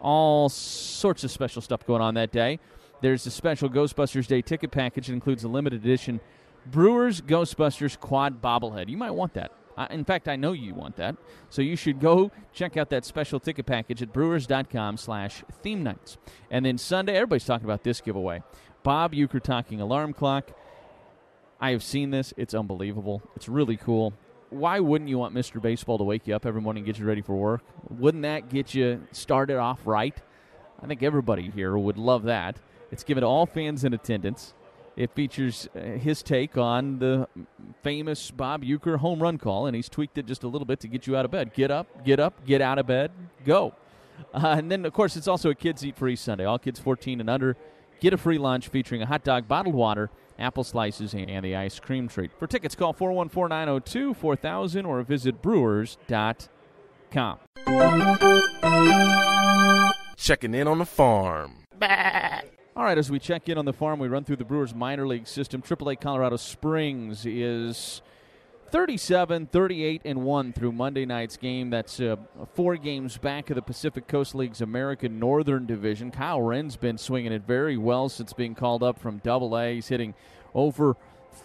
All 0.00 0.48
sorts 0.48 1.24
of 1.24 1.32
special 1.32 1.60
stuff 1.60 1.84
going 1.84 2.00
on 2.00 2.14
that 2.14 2.30
day. 2.30 2.60
There's 3.00 3.26
a 3.26 3.30
special 3.30 3.68
Ghostbusters 3.68 4.28
Day 4.28 4.40
ticket 4.40 4.70
package 4.70 5.08
that 5.08 5.14
includes 5.14 5.42
a 5.42 5.48
limited 5.48 5.84
edition 5.84 6.20
Brewers 6.64 7.20
Ghostbusters 7.20 7.98
quad 7.98 8.40
bobblehead. 8.40 8.88
You 8.88 8.96
might 8.96 9.10
want 9.10 9.34
that. 9.34 9.50
In 9.90 10.04
fact, 10.04 10.28
I 10.28 10.36
know 10.36 10.52
you 10.52 10.74
want 10.74 10.96
that. 10.96 11.16
So 11.48 11.60
you 11.60 11.74
should 11.74 11.98
go 12.00 12.30
check 12.52 12.76
out 12.76 12.90
that 12.90 13.04
special 13.04 13.40
ticket 13.40 13.66
package 13.66 14.00
at 14.02 14.12
brewers.com 14.12 14.96
slash 14.98 15.42
theme 15.62 15.82
nights. 15.82 16.18
And 16.50 16.64
then 16.64 16.78
Sunday, 16.78 17.14
everybody's 17.16 17.46
talking 17.46 17.64
about 17.64 17.82
this 17.82 18.00
giveaway. 18.00 18.42
Bob 18.82 19.12
Uecker 19.12 19.42
talking 19.42 19.80
alarm 19.80 20.12
clock. 20.12 20.50
I 21.60 21.70
have 21.72 21.82
seen 21.82 22.10
this. 22.10 22.32
It's 22.36 22.54
unbelievable. 22.54 23.22
It's 23.36 23.48
really 23.48 23.76
cool. 23.76 24.14
Why 24.48 24.80
wouldn't 24.80 25.08
you 25.08 25.18
want 25.18 25.34
Mr. 25.34 25.60
Baseball 25.60 25.98
to 25.98 26.04
wake 26.04 26.26
you 26.26 26.34
up 26.34 26.46
every 26.46 26.60
morning 26.60 26.80
and 26.80 26.86
get 26.86 26.98
you 26.98 27.06
ready 27.06 27.20
for 27.20 27.36
work? 27.36 27.62
Wouldn't 27.88 28.22
that 28.22 28.48
get 28.48 28.74
you 28.74 29.06
started 29.12 29.58
off 29.58 29.80
right? 29.86 30.16
I 30.82 30.86
think 30.86 31.02
everybody 31.02 31.50
here 31.50 31.76
would 31.76 31.98
love 31.98 32.24
that. 32.24 32.56
It's 32.90 33.04
given 33.04 33.20
to 33.20 33.26
all 33.26 33.46
fans 33.46 33.84
in 33.84 33.92
attendance. 33.92 34.54
It 34.96 35.12
features 35.12 35.68
uh, 35.76 35.80
his 35.80 36.22
take 36.22 36.56
on 36.56 36.98
the 36.98 37.28
famous 37.82 38.30
Bob 38.30 38.64
Uecker 38.64 38.98
home 38.98 39.22
run 39.22 39.38
call, 39.38 39.66
and 39.66 39.76
he's 39.76 39.88
tweaked 39.88 40.18
it 40.18 40.26
just 40.26 40.42
a 40.42 40.48
little 40.48 40.66
bit 40.66 40.80
to 40.80 40.88
get 40.88 41.06
you 41.06 41.16
out 41.16 41.24
of 41.24 41.30
bed. 41.30 41.54
Get 41.54 41.70
up, 41.70 42.04
get 42.04 42.18
up, 42.18 42.44
get 42.44 42.60
out 42.60 42.78
of 42.78 42.86
bed, 42.86 43.12
go. 43.44 43.74
Uh, 44.34 44.56
and 44.58 44.70
then, 44.70 44.84
of 44.84 44.92
course, 44.92 45.16
it's 45.16 45.28
also 45.28 45.50
a 45.50 45.54
Kids 45.54 45.84
Eat 45.84 45.96
Free 45.96 46.16
Sunday. 46.16 46.44
All 46.44 46.58
kids 46.58 46.80
14 46.80 47.20
and 47.20 47.30
under 47.30 47.56
get 48.00 48.12
a 48.12 48.18
free 48.18 48.38
lunch 48.38 48.68
featuring 48.68 49.02
a 49.02 49.06
hot 49.06 49.22
dog, 49.22 49.46
bottled 49.46 49.74
water, 49.74 50.10
apple 50.40 50.64
slices, 50.64 51.14
and 51.14 51.44
the 51.44 51.54
ice 51.54 51.78
cream 51.78 52.08
treat. 52.08 52.30
For 52.38 52.46
tickets, 52.46 52.74
call 52.74 52.92
414 52.92 53.48
902 53.48 54.14
4000 54.14 54.86
or 54.86 55.02
visit 55.02 55.42
brewers.com. 55.42 57.38
Checking 60.16 60.54
in 60.54 60.68
on 60.68 60.78
the 60.78 60.86
farm. 60.86 61.66
All 62.76 62.84
right, 62.84 62.96
as 62.96 63.10
we 63.10 63.18
check 63.18 63.48
in 63.48 63.58
on 63.58 63.64
the 63.64 63.72
farm, 63.72 63.98
we 63.98 64.08
run 64.08 64.24
through 64.24 64.36
the 64.36 64.44
Brewers 64.44 64.74
minor 64.74 65.06
league 65.06 65.26
system. 65.26 65.60
AAA 65.60 66.00
Colorado 66.00 66.36
Springs 66.36 67.26
is 67.26 68.00
37, 68.70 69.46
38, 69.46 70.02
and 70.04 70.22
1 70.22 70.52
through 70.52 70.70
Monday 70.70 71.04
night's 71.04 71.36
game. 71.36 71.70
That's 71.70 72.00
uh, 72.00 72.16
four 72.54 72.76
games 72.76 73.18
back 73.18 73.50
of 73.50 73.56
the 73.56 73.62
Pacific 73.62 74.06
Coast 74.06 74.34
League's 74.34 74.60
American 74.60 75.18
Northern 75.18 75.66
Division. 75.66 76.12
Kyle 76.12 76.40
Wren's 76.40 76.76
been 76.76 76.96
swinging 76.96 77.32
it 77.32 77.42
very 77.42 77.76
well 77.76 78.08
since 78.08 78.32
being 78.32 78.54
called 78.54 78.84
up 78.84 78.98
from 78.98 79.18
Double 79.18 79.58
A. 79.58 79.74
He's 79.74 79.88
hitting 79.88 80.14
over 80.54 80.96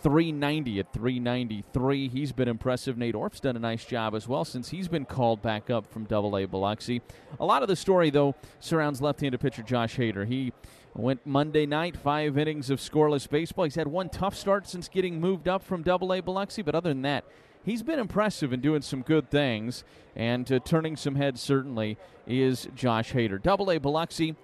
390 0.04 0.80
at 0.80 0.94
393. 0.94 2.10
He's 2.10 2.32
been 2.32 2.48
impressive. 2.48 2.96
Nate 2.96 3.16
Orf's 3.16 3.40
done 3.40 3.56
a 3.56 3.60
nice 3.60 3.86
job 3.86 4.14
as 4.14 4.28
well 4.28 4.46
since 4.46 4.70
he's 4.70 4.88
been 4.88 5.06
called 5.06 5.42
back 5.42 5.72
up 5.72 5.88
from 5.88 6.04
Double 6.04 6.38
A 6.38 6.46
Biloxi. 6.46 7.02
A 7.40 7.46
lot 7.46 7.64
of 7.64 7.68
the 7.68 7.76
story, 7.76 8.12
though, 8.12 8.36
surrounds 8.60 9.02
left-handed 9.02 9.40
pitcher 9.40 9.64
Josh 9.64 9.98
Hader. 9.98 10.28
He 10.28 10.54
went 10.96 11.26
Monday 11.26 11.66
night, 11.66 11.98
five 11.98 12.38
innings 12.38 12.70
of 12.70 12.80
scoreless 12.80 13.30
baseball. 13.30 13.66
He's 13.66 13.76
had 13.76 13.88
one 13.88 14.10
tough 14.10 14.36
start 14.36 14.68
since 14.68 14.88
getting 14.88 15.20
moved 15.20 15.48
up 15.48 15.62
from 15.62 15.84
Double 15.84 16.14
A 16.14 16.22
Biloxi, 16.22 16.62
but 16.62 16.74
other 16.74 16.90
than 16.90 17.02
that, 17.02 17.26
he's 17.64 17.84
been 17.84 18.00
impressive 18.00 18.54
in 18.54 18.62
doing 18.62 18.82
some 18.82 19.02
good 19.02 19.30
things 19.30 19.84
and 20.16 20.50
uh, 20.52 20.60
turning 20.60 20.96
some 20.96 21.16
heads. 21.16 21.42
Certainly 21.42 21.98
is 22.26 22.68
Josh 22.76 23.12
Hader. 23.12 23.42
Double 23.42 23.70
A 23.72 23.78
Biloxi. 23.78 24.36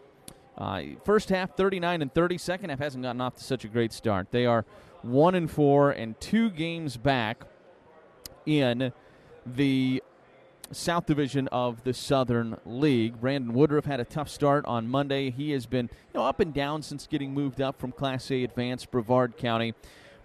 Uh, 0.58 0.82
first 1.06 1.30
half 1.30 1.56
39 1.56 2.02
and 2.02 2.14
30. 2.14 2.38
Second 2.38 2.70
half 2.70 2.80
hasn't 2.80 3.04
gotten 3.04 3.22
off 3.22 3.36
to 3.36 3.44
such 3.44 3.64
a 3.64 3.70
great 3.70 3.94
start. 3.94 4.28
They 4.32 4.46
are 4.46 4.66
one 5.02 5.36
and 5.36 5.50
four 5.50 5.92
and 5.92 6.20
two 6.20 6.50
games 6.50 6.98
back 6.98 7.46
in 8.46 8.92
the 9.46 10.04
South 10.74 11.06
Division 11.06 11.48
of 11.50 11.84
the 11.84 11.94
Southern 11.94 12.58
League. 12.66 13.20
Brandon 13.20 13.54
Woodruff 13.54 13.86
had 13.86 14.00
a 14.00 14.06
tough 14.06 14.30
start 14.30 14.66
on 14.66 14.88
Monday. 14.88 15.30
He 15.30 15.52
has 15.52 15.66
been 15.66 15.90
you 16.14 16.20
know, 16.20 16.26
up 16.26 16.40
and 16.40 16.54
down 16.54 16.82
since 16.82 17.08
getting 17.08 17.34
moved 17.34 17.62
up 17.62 17.80
from 17.80 17.92
Class 17.92 18.32
A 18.32 18.44
Advanced 18.44 18.92
Brevard 18.92 19.38
County. 19.38 19.74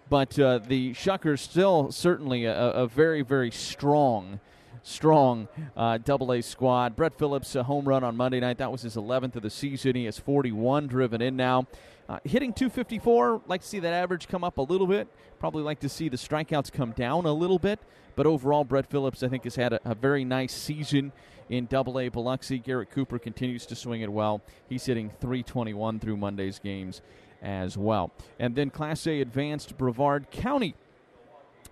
But 0.08 0.38
uh, 0.38 0.58
the 0.58 0.92
Shuckers 0.92 1.40
still 1.40 1.90
certainly 1.90 2.44
a, 2.44 2.54
a 2.54 2.86
very, 2.86 3.22
very 3.22 3.50
strong, 3.50 4.40
strong 4.82 5.48
uh, 5.76 5.98
Double 5.98 6.32
A 6.32 6.42
squad. 6.42 6.94
Brett 6.94 7.18
Phillips, 7.18 7.54
a 7.56 7.64
home 7.64 7.86
run 7.86 8.04
on 8.04 8.16
Monday 8.16 8.40
night. 8.40 8.58
That 8.58 8.70
was 8.70 8.82
his 8.82 8.94
11th 8.94 9.36
of 9.36 9.42
the 9.42 9.50
season. 9.50 9.96
He 9.96 10.04
has 10.04 10.18
41 10.18 10.86
driven 10.86 11.20
in 11.20 11.36
now. 11.36 11.66
Uh, 12.08 12.18
hitting 12.24 12.52
254, 12.52 13.42
like 13.46 13.62
to 13.62 13.66
see 13.66 13.80
that 13.80 13.92
average 13.92 14.28
come 14.28 14.44
up 14.44 14.58
a 14.58 14.62
little 14.62 14.86
bit. 14.86 15.08
Probably 15.40 15.62
like 15.62 15.80
to 15.80 15.88
see 15.88 16.08
the 16.08 16.16
strikeouts 16.16 16.72
come 16.72 16.92
down 16.92 17.26
a 17.26 17.32
little 17.32 17.58
bit. 17.58 17.80
But 18.14 18.26
overall, 18.26 18.64
Brett 18.64 18.86
Phillips, 18.86 19.22
I 19.22 19.28
think, 19.28 19.44
has 19.44 19.56
had 19.56 19.72
a, 19.72 19.80
a 19.84 19.94
very 19.94 20.24
nice 20.24 20.54
season 20.54 21.12
in 21.48 21.66
Double 21.66 21.98
A 21.98 22.08
Biloxi. 22.08 22.58
Garrett 22.58 22.90
Cooper 22.90 23.18
continues 23.18 23.66
to 23.66 23.74
swing 23.74 24.02
it 24.02 24.12
well. 24.12 24.40
He's 24.68 24.86
hitting 24.86 25.10
321 25.20 25.98
through 25.98 26.16
Monday's 26.16 26.58
games 26.60 27.02
as 27.42 27.76
well. 27.76 28.12
And 28.38 28.54
then 28.54 28.70
Class 28.70 29.06
A 29.06 29.20
Advanced 29.20 29.76
Brevard 29.76 30.30
County. 30.30 30.74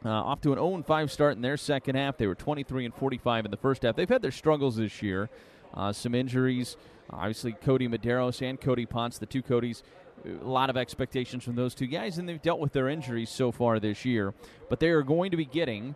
Uh, 0.05 0.11
off 0.11 0.41
to 0.43 0.53
an 0.53 0.59
0 0.59 0.83
5 0.87 1.11
start 1.11 1.37
in 1.37 1.43
their 1.43 1.57
second 1.57 1.95
half. 1.95 2.19
They 2.19 2.27
were 2.27 2.35
23 2.35 2.85
and 2.85 2.95
45 2.95 3.47
in 3.47 3.51
the 3.51 3.57
first 3.57 3.83
half. 3.83 3.97
They've 3.97 4.09
had 4.09 4.21
their 4.21 4.31
struggles 4.31 4.77
this 4.77 5.01
year. 5.01 5.31
Uh, 5.73 5.93
some 5.93 6.15
injuries. 6.15 6.77
Obviously, 7.09 7.53
Kodi 7.53 7.89
Medeiros 7.89 8.43
and 8.43 8.61
Cody 8.61 8.87
Ponce, 8.87 9.19
the 9.19 9.27
two 9.27 9.43
Codys, 9.43 9.83
a 10.25 10.49
lot 10.49 10.71
of 10.71 10.77
expectations 10.77 11.45
from 11.45 11.55
those 11.55 11.75
two 11.75 11.87
guys, 11.87 12.19
and 12.19 12.29
they've 12.29 12.41
dealt 12.41 12.61
with 12.61 12.73
their 12.73 12.89
injuries 12.89 13.31
so 13.31 13.53
far 13.53 13.79
this 13.81 14.05
year. 14.05 14.35
But 14.69 14.81
they 14.81 14.89
are 14.89 15.03
going 15.03 15.31
to 15.31 15.37
be 15.37 15.45
getting 15.45 15.95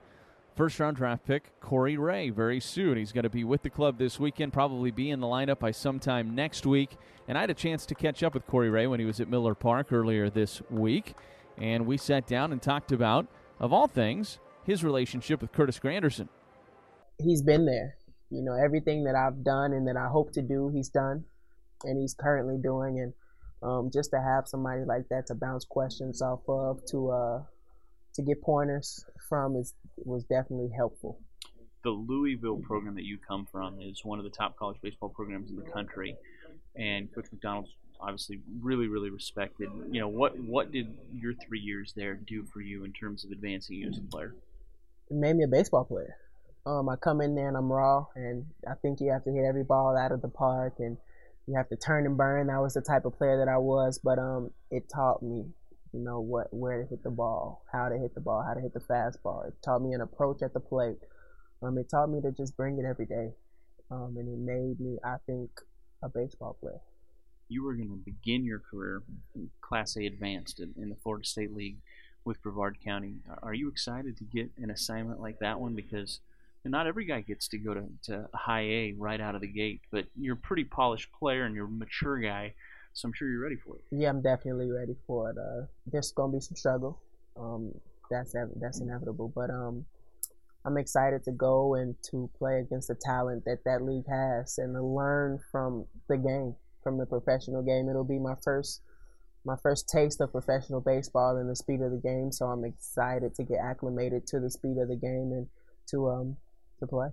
first 0.55 0.81
round 0.81 0.97
draft 0.97 1.25
pick 1.25 1.59
Corey 1.61 1.97
Ray 1.97 2.31
very 2.31 2.61
soon. 2.61 2.99
He's 2.99 3.13
going 3.13 3.23
to 3.23 3.31
be 3.31 3.45
with 3.45 3.63
the 3.63 3.71
club 3.71 3.97
this 3.97 4.19
weekend, 4.19 4.53
probably 4.53 4.91
be 4.91 5.11
in 5.11 5.21
the 5.21 5.27
lineup 5.27 5.61
by 5.61 5.71
sometime 5.71 6.35
next 6.35 6.67
week. 6.67 6.97
And 7.29 7.39
I 7.39 7.43
had 7.43 7.51
a 7.51 7.55
chance 7.55 7.87
to 7.87 7.95
catch 7.95 8.23
up 8.23 8.35
with 8.35 8.47
Corey 8.47 8.69
Ray 8.69 8.87
when 8.87 9.01
he 9.01 9.07
was 9.07 9.21
at 9.21 9.29
Miller 9.29 9.55
Park 9.55 9.93
earlier 9.93 10.29
this 10.31 10.61
week, 10.71 11.15
and 11.57 11.87
we 11.87 11.97
sat 11.97 12.27
down 12.27 12.53
and 12.53 12.61
talked 12.61 12.91
about, 12.91 13.27
of 13.61 13.73
all 13.73 13.87
things, 13.87 14.39
his 14.65 14.83
relationship 14.83 15.41
with 15.41 15.53
Curtis 15.53 15.79
Granderson. 15.79 16.29
He's 17.19 17.43
been 17.43 17.65
there. 17.65 17.97
You 18.31 18.43
know, 18.43 18.55
everything 18.55 19.05
that 19.05 19.15
I've 19.15 19.43
done 19.43 19.73
and 19.73 19.87
that 19.89 19.97
I 19.97 20.09
hope 20.09 20.33
to 20.33 20.43
do, 20.43 20.71
he's 20.75 20.89
done, 20.89 21.25
and 21.85 21.99
he's 21.99 22.15
currently 22.15 22.57
doing. 22.63 22.99
And 22.99 23.13
um, 23.63 23.91
just 23.93 24.11
to 24.11 24.21
have 24.21 24.47
somebody 24.47 24.85
like 24.85 25.09
that 25.11 25.27
to 25.27 25.35
bounce 25.35 25.65
questions 25.65 26.23
off 26.23 26.41
of, 26.49 26.85
to 26.87 27.11
uh, 27.11 27.43
to 28.15 28.23
get 28.23 28.43
pointers 28.43 29.05
from, 29.29 29.57
is 29.57 29.75
was 29.97 30.25
definitely 30.25 30.71
helpful. 30.77 31.19
The 31.85 31.91
Louisville 31.91 32.59
program 32.59 32.95
that 32.97 33.05
you 33.05 33.19
come 33.19 33.47
from 33.51 33.81
is 33.81 34.05
one 34.05 34.19
of 34.19 34.25
the 34.25 34.31
top 34.31 34.57
college 34.57 34.79
baseball 34.83 35.09
programs 35.09 35.51
in 35.51 35.57
the 35.57 35.71
country, 35.71 36.17
and 36.77 37.13
Coach 37.15 37.27
McDonnell's 37.35 37.71
obviously 38.01 38.41
really, 38.61 38.87
really 38.87 39.11
respected. 39.11 39.69
You 39.91 40.01
know, 40.01 40.09
what 40.09 40.39
what 40.39 40.73
did 40.73 40.97
your 41.15 41.35
three 41.35 41.61
years 41.61 41.93
there 41.97 42.15
do 42.15 42.45
for 42.45 42.61
you 42.61 42.85
in 42.85 42.93
terms 42.93 43.25
of 43.25 43.31
advancing 43.31 43.77
you 43.77 43.89
as 43.89 43.99
a 43.99 44.03
player? 44.03 44.35
It 45.11 45.17
made 45.17 45.37
me 45.37 45.45
a 45.45 45.49
baseball 45.49 45.85
player. 45.85 46.17
Um, 46.67 46.89
I 46.89 46.97
come 46.97 47.21
in 47.21 47.35
there 47.35 47.49
and 47.49 47.57
I'm 47.57 47.73
raw, 47.73 48.07
and 48.15 48.45
I 48.69 48.75
think 48.75 49.01
you 49.01 49.11
have 49.11 49.25
to 49.25 49.33
hit 49.33 49.45
every 49.45 49.65
ball 49.65 49.97
out 49.97 50.13
of 50.13 50.21
the 50.21 50.29
park, 50.29 50.75
and 50.79 50.99
you 51.49 51.57
have 51.57 51.69
to 51.71 51.77
turn 51.77 52.05
and 52.05 52.17
burn. 52.17 52.49
That 52.49 52.61
was 52.61 52.75
the 52.75 52.83
type 52.83 53.07
of 53.07 53.17
player 53.17 53.39
that 53.39 53.51
I 53.51 53.57
was, 53.57 53.99
but 54.03 54.19
um, 54.19 54.51
it 54.71 54.85
taught 54.95 55.23
me, 55.23 55.47
you 55.95 56.01
know, 56.01 56.21
what 56.21 56.49
where 56.53 56.83
to 56.83 56.89
hit 56.89 57.03
the 57.03 57.11
ball, 57.11 57.65
how 57.73 57.89
to 57.89 57.97
hit 57.97 58.15
the 58.15 58.21
ball, 58.21 58.45
how 58.47 58.53
to 58.53 58.61
hit 58.61 58.75
the 58.75 58.81
fastball. 58.81 59.49
It 59.49 59.55
taught 59.65 59.81
me 59.81 59.95
an 59.95 60.03
approach 60.03 60.43
at 60.43 60.53
the 60.53 60.61
plate. 60.61 60.99
Um, 61.63 61.79
it 61.79 61.89
taught 61.91 62.11
me 62.11 62.21
to 62.21 62.31
just 62.33 62.55
bring 62.57 62.79
it 62.79 62.85
every 62.85 63.07
day, 63.07 63.31
um, 63.91 64.15
and 64.19 64.29
it 64.29 64.39
made 64.39 64.79
me, 64.79 64.99
I 65.03 65.17
think, 65.27 65.51
a 66.03 66.09
baseball 66.09 66.59
player. 66.61 66.81
You 67.49 67.65
were 67.65 67.75
going 67.75 67.89
to 67.89 68.03
begin 68.05 68.45
your 68.45 68.61
career 68.61 69.03
in 69.35 69.49
Class 69.63 69.97
A 69.97 70.05
Advanced 70.05 70.61
in, 70.61 70.75
in 70.77 70.91
the 70.91 70.97
Florida 70.97 71.25
State 71.27 71.55
League 71.55 71.79
with 72.27 72.43
Brevard 72.43 72.77
County. 72.85 73.17
Are 73.43 73.55
you 73.55 73.69
excited 73.69 74.19
to 74.19 74.25
get 74.25 74.51
an 74.59 74.71
assignment 74.71 75.19
like 75.19 75.39
that 75.39 75.59
one? 75.59 75.75
Because 75.75 76.21
not 76.65 76.87
every 76.87 77.05
guy 77.05 77.21
gets 77.21 77.49
to 77.49 77.59
go 77.59 77.75
to, 77.75 77.85
to 78.05 78.29
high 78.35 78.63
A 78.63 78.95
right 78.99 79.21
out 79.21 79.35
of 79.35 79.41
the 79.41 79.49
gate, 79.49 79.81
but 79.91 80.07
you're 80.17 80.35
a 80.35 80.39
pretty 80.39 80.65
polished 80.65 81.09
player 81.19 81.45
and 81.45 81.55
you're 81.55 81.67
a 81.67 81.71
mature 81.71 82.19
guy, 82.19 82.55
so 82.93 83.07
I'm 83.07 83.13
sure 83.13 83.29
you're 83.29 83.43
ready 83.43 83.57
for 83.57 83.77
it. 83.77 83.83
Yeah, 83.91 84.11
I'm 84.11 84.23
definitely 84.23 84.71
ready 84.71 84.97
for 85.07 85.31
it. 85.31 85.37
Uh, 85.39 85.67
there's 85.87 86.13
gonna 86.13 86.33
be 86.33 86.41
some 86.41 86.57
struggle. 86.57 87.01
Um, 87.37 87.73
that's 88.11 88.35
that's 88.61 88.81
inevitable, 88.81 89.33
but 89.35 89.51
um, 89.51 89.85
I'm 90.65 90.77
excited 90.77 91.25
to 91.25 91.33
go 91.33 91.75
and 91.75 91.95
to 92.11 92.29
play 92.39 92.61
against 92.61 92.89
the 92.89 92.95
talent 92.95 93.45
that 93.45 93.65
that 93.65 93.83
league 93.83 94.09
has 94.09 94.59
and 94.59 94.75
to 94.75 94.83
learn 94.83 95.39
from 95.51 95.87
the 96.09 96.17
game, 96.17 96.55
from 96.83 96.99
the 96.99 97.07
professional 97.07 97.63
game. 97.63 97.89
It'll 97.89 98.05
be 98.05 98.19
my 98.19 98.35
first 98.43 98.83
my 99.45 99.57
first 99.63 99.89
taste 99.89 100.21
of 100.21 100.33
professional 100.33 100.81
baseball 100.81 101.37
and 101.37 101.49
the 101.49 101.57
speed 101.57 101.81
of 101.81 101.93
the 101.93 101.97
game. 101.97 102.33
So 102.33 102.47
I'm 102.47 102.65
excited 102.65 103.35
to 103.37 103.45
get 103.45 103.59
acclimated 103.59 104.27
to 104.29 104.41
the 104.41 104.51
speed 104.51 104.77
of 104.79 104.89
the 104.89 104.97
game 104.97 105.33
and 105.33 105.47
to 105.91 106.11
um 106.11 106.37
to 106.81 106.87
play. 106.87 107.09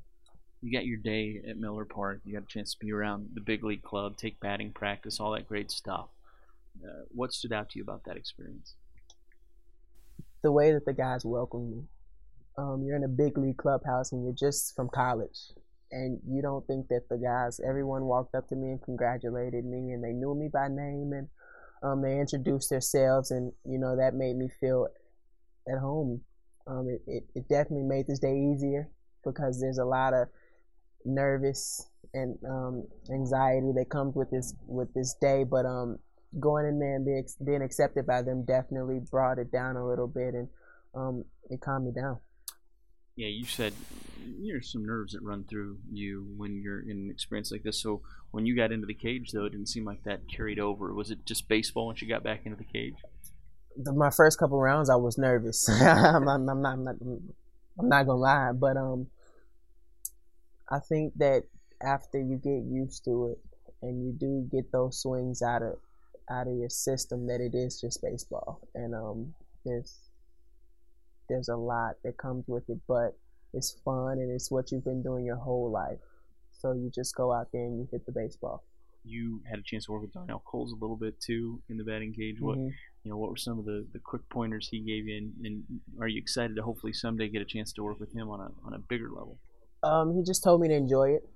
You 0.62 0.72
got 0.72 0.86
your 0.86 0.98
day 0.98 1.42
at 1.48 1.58
Miller 1.58 1.86
Park. 1.86 2.22
You 2.24 2.34
got 2.34 2.44
a 2.44 2.48
chance 2.48 2.74
to 2.74 2.80
be 2.80 2.92
around 2.92 3.30
the 3.34 3.42
big 3.42 3.64
league 3.64 3.84
club, 3.84 4.18
take 4.18 4.40
batting 4.40 4.72
practice, 4.72 5.20
all 5.20 5.32
that 5.34 5.48
great 5.48 5.70
stuff. 5.70 6.08
Uh, 6.84 7.04
what 7.10 7.34
stood 7.34 7.54
out 7.54 7.70
to 7.70 7.80
you 7.80 7.84
about 7.84 8.04
that 8.06 8.18
experience? 8.18 8.76
The 10.42 10.52
way 10.52 10.72
that 10.74 10.86
the 10.86 10.94
guys 10.94 11.24
welcomed 11.24 11.72
me. 11.72 11.84
Um, 12.58 12.84
you're 12.86 12.96
in 12.96 13.04
a 13.04 13.08
big 13.10 13.38
league 13.38 13.58
clubhouse 13.58 14.12
and 14.12 14.24
you're 14.24 14.34
just 14.34 14.76
from 14.76 14.90
college, 14.90 15.40
and 15.92 16.20
you 16.28 16.42
don't 16.42 16.66
think 16.68 16.88
that 16.88 17.10
the 17.10 17.18
guys, 17.18 17.60
everyone 17.68 18.06
walked 18.06 18.34
up 18.34 18.48
to 18.48 18.56
me 18.56 18.70
and 18.70 18.82
congratulated 18.82 19.66
me, 19.66 19.92
and 19.92 20.04
they 20.04 20.14
knew 20.14 20.34
me 20.34 20.50
by 20.52 20.68
name, 20.68 21.12
and 21.14 21.28
um, 21.84 22.02
they 22.02 22.20
introduced 22.20 22.70
themselves, 22.70 23.32
and 23.32 23.52
you 23.66 23.78
know 23.78 23.96
that 23.98 24.16
made 24.16 24.36
me 24.38 24.48
feel 24.60 24.88
at 25.68 25.80
home 25.80 26.22
Um, 26.68 26.88
it, 26.90 27.02
it, 27.06 27.24
it 27.36 27.48
definitely 27.48 27.84
made 27.84 28.08
this 28.08 28.20
day 28.20 28.36
easier 28.36 28.90
because 29.26 29.60
there's 29.60 29.80
a 29.80 29.86
lot 29.86 30.14
of 30.14 30.28
nervous 31.04 31.90
and 32.14 32.38
um, 32.48 32.88
anxiety 33.12 33.72
that 33.76 33.90
comes 33.90 34.16
with 34.16 34.32
this 34.32 34.54
with 34.68 34.94
this 34.94 35.16
day. 35.20 35.44
But 35.44 35.66
um, 35.66 35.98
going 36.40 36.66
in 36.66 36.80
there 36.80 36.96
and 36.96 37.06
being, 37.06 37.26
being 37.46 37.62
accepted 37.62 38.06
by 38.06 38.22
them 38.22 38.44
definitely 38.46 39.00
brought 39.00 39.40
it 39.40 39.52
down 39.52 39.76
a 39.76 39.88
little 39.88 40.08
bit 40.08 40.34
and 40.34 40.48
um, 40.94 41.26
it 41.50 41.62
calmed 41.62 41.86
me 41.86 41.92
down. 41.92 42.20
Yeah, 43.16 43.28
you 43.28 43.46
said 43.46 43.74
there's 44.44 44.72
some 44.72 44.86
nerves 44.86 45.14
that 45.14 45.22
run 45.22 45.46
through 45.46 45.78
you 45.92 46.28
when 46.36 46.62
you're 46.62 46.82
in 46.82 46.98
an 46.98 47.10
experience 47.12 47.52
like 47.52 47.64
this. 47.64 47.82
So 47.82 48.02
when 48.32 48.46
you 48.46 48.56
got 48.56 48.72
into 48.72 48.88
the 48.88 48.94
cage, 48.94 49.32
though, 49.32 49.46
it 49.46 49.52
didn't 49.52 49.70
seem 49.70 49.86
like 49.86 50.04
that 50.04 50.28
carried 50.28 50.60
over. 50.60 50.94
Was 50.94 51.12
it 51.12 51.26
just 51.26 51.48
baseball 51.48 51.88
once 51.88 52.02
you 52.02 52.10
got 52.10 52.24
back 52.24 52.42
into 52.46 52.58
the 52.58 52.66
cage? 52.66 52.96
The, 53.78 53.94
my 53.94 54.10
first 54.10 54.38
couple 54.40 54.60
rounds, 54.60 54.90
I 54.90 54.96
was 54.96 55.18
nervous. 55.18 55.70
I'm, 55.82 56.28
I'm, 56.28 56.50
I'm, 56.50 56.62
not, 56.62 56.74
I'm, 56.74 56.84
not, 56.84 56.96
I'm 57.80 57.90
not 57.90 58.06
gonna 58.06 58.20
lie, 58.20 58.52
but 58.54 58.76
um, 58.76 59.08
I 60.70 60.80
think 60.80 61.14
that 61.18 61.44
after 61.82 62.20
you 62.20 62.38
get 62.38 62.64
used 62.64 63.04
to 63.06 63.28
it 63.28 63.40
and 63.82 64.04
you 64.04 64.12
do 64.14 64.48
get 64.52 64.72
those 64.72 65.02
swings 65.02 65.42
out 65.42 65.62
of 65.62 65.78
out 66.30 66.48
of 66.48 66.56
your 66.56 66.70
system, 66.70 67.28
that 67.28 67.40
it 67.40 67.54
is 67.54 67.80
just 67.80 68.02
baseball, 68.02 68.60
and 68.74 68.96
um, 68.96 69.34
there's 69.64 70.10
there's 71.30 71.50
a 71.50 71.56
lot 71.56 71.96
that 72.04 72.18
comes 72.18 72.46
with 72.48 72.70
it, 72.70 72.80
but 72.88 73.18
it's 73.54 73.72
fun 73.84 74.14
and 74.20 74.32
it's 74.32 74.52
what 74.52 74.72
you've 74.72 74.84
been 74.84 75.02
doing 75.02 75.26
your 75.26 75.38
whole 75.38 75.72
life. 75.72 76.00
So 76.52 76.74
you 76.74 76.92
just 76.94 77.16
go 77.16 77.32
out 77.34 77.48
there 77.52 77.64
and 77.64 77.78
you 77.80 77.88
hit 77.92 78.06
the 78.06 78.12
baseball. 78.12 78.64
You 79.04 79.42
had 79.50 79.60
a 79.60 79.62
chance 79.64 79.86
to 79.86 79.92
work 79.92 80.02
with 80.02 80.14
Darnell 80.14 80.44
Coles 80.46 80.72
a 80.72 80.76
little 80.76 80.96
bit 80.96 81.20
too 81.22 81.62
in 81.70 81.78
the 81.78 81.84
batting 81.84 82.14
cage. 82.14 82.42
What 82.42 82.58
Mhm. 82.58 82.74
you 83.04 83.12
know? 83.12 83.18
What 83.18 83.30
were 83.30 83.38
some 83.38 83.60
of 83.60 83.66
the, 83.66 83.86
the 83.94 84.00
quick 84.00 84.28
pointers 84.30 84.68
he 84.70 84.80
gave 84.80 85.08
you, 85.08 85.18
and, 85.18 85.46
and 85.46 85.82
are 86.02 86.08
you 86.08 86.18
excited 86.18 86.56
to 86.56 86.64
hopefully 86.64 86.94
someday 86.94 87.30
get 87.30 87.42
a 87.42 87.46
chance 87.46 87.72
to 87.74 87.84
work 87.84 88.00
with 88.00 88.14
him 88.14 88.30
on 88.30 88.40
a 88.42 88.52
on 88.66 88.74
a 88.74 88.80
bigger 88.80 89.10
level? 89.10 89.38
Um, 89.86 90.16
he 90.16 90.24
just 90.24 90.44
told 90.44 90.62
me 90.62 90.68
to 90.68 90.74
enjoy 90.74 91.12
it. 91.12 91.30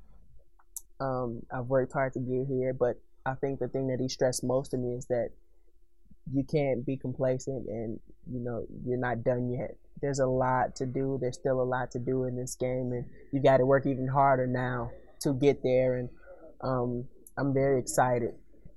Um, 0.99 1.43
I've 1.53 1.67
worked 1.67 1.93
hard 1.93 2.13
to 2.13 2.19
get 2.19 2.47
here, 2.47 2.73
but 2.73 2.95
I 3.25 3.35
think 3.35 3.59
the 3.59 3.67
thing 3.67 3.87
that 3.87 3.99
he 3.99 4.09
stressed 4.09 4.43
most 4.43 4.71
to 4.71 4.77
me 4.77 4.95
is 4.95 5.05
that 5.05 5.29
you 6.33 6.43
can't 6.43 6.85
be 6.85 6.97
complacent 6.97 7.67
and 7.67 7.99
you 8.31 8.39
know 8.39 8.65
you're 8.85 8.97
not 8.97 9.23
done 9.23 9.51
yet. 9.51 9.75
There's 10.01 10.19
a 10.19 10.25
lot 10.25 10.75
to 10.77 10.87
do. 10.87 11.19
There's 11.21 11.35
still 11.35 11.61
a 11.61 11.63
lot 11.63 11.91
to 11.91 11.99
do 11.99 12.23
in 12.23 12.35
this 12.35 12.55
game, 12.55 12.91
and 12.91 13.05
you 13.31 13.39
got 13.41 13.57
to 13.57 13.65
work 13.65 13.85
even 13.85 14.07
harder 14.07 14.47
now 14.47 14.91
to 15.21 15.33
get 15.33 15.61
there. 15.61 15.95
And 15.95 16.09
um, 16.61 17.05
I'm 17.37 17.53
very 17.53 17.79
excited 17.79 18.33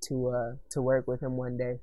to 0.09 0.29
uh, 0.29 0.53
to 0.71 0.83
work 0.83 1.09
with 1.09 1.23
him 1.23 1.37
one 1.37 1.57
day. 1.57 1.79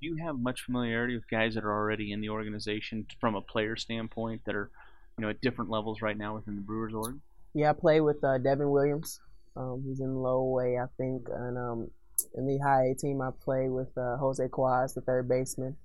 Do 0.00 0.08
you 0.08 0.16
have 0.24 0.38
much 0.38 0.62
familiarity 0.62 1.14
with 1.14 1.28
guys 1.28 1.54
that 1.54 1.64
are 1.64 1.72
already 1.72 2.12
in 2.12 2.20
the 2.20 2.30
organization 2.30 3.06
from 3.20 3.34
a 3.34 3.42
player 3.42 3.76
standpoint 3.76 4.42
that 4.46 4.54
are 4.54 4.70
you 5.18 5.22
know 5.22 5.30
at 5.30 5.40
different 5.40 5.70
levels 5.70 6.02
right 6.02 6.16
now 6.16 6.34
within 6.34 6.56
the 6.56 6.60
Brewers 6.60 6.94
org? 6.94 7.18
Yeah, 7.54 7.70
I 7.70 7.72
play 7.72 8.00
with 8.00 8.22
uh, 8.24 8.38
Devin 8.38 8.70
Williams. 8.70 9.20
Um, 9.56 9.84
he's 9.86 10.00
in 10.00 10.14
low 10.16 10.42
way, 10.42 10.78
I 10.78 10.86
think, 10.96 11.28
and 11.32 11.56
um, 11.56 11.90
in 12.34 12.46
the 12.46 12.58
high 12.58 12.86
A 12.86 12.94
team, 12.94 13.20
I 13.20 13.30
play 13.44 13.68
with 13.68 13.96
uh, 13.96 14.16
Jose 14.16 14.44
Cuas, 14.48 14.94
the 14.94 15.00
third 15.00 15.28
baseman, 15.28 15.76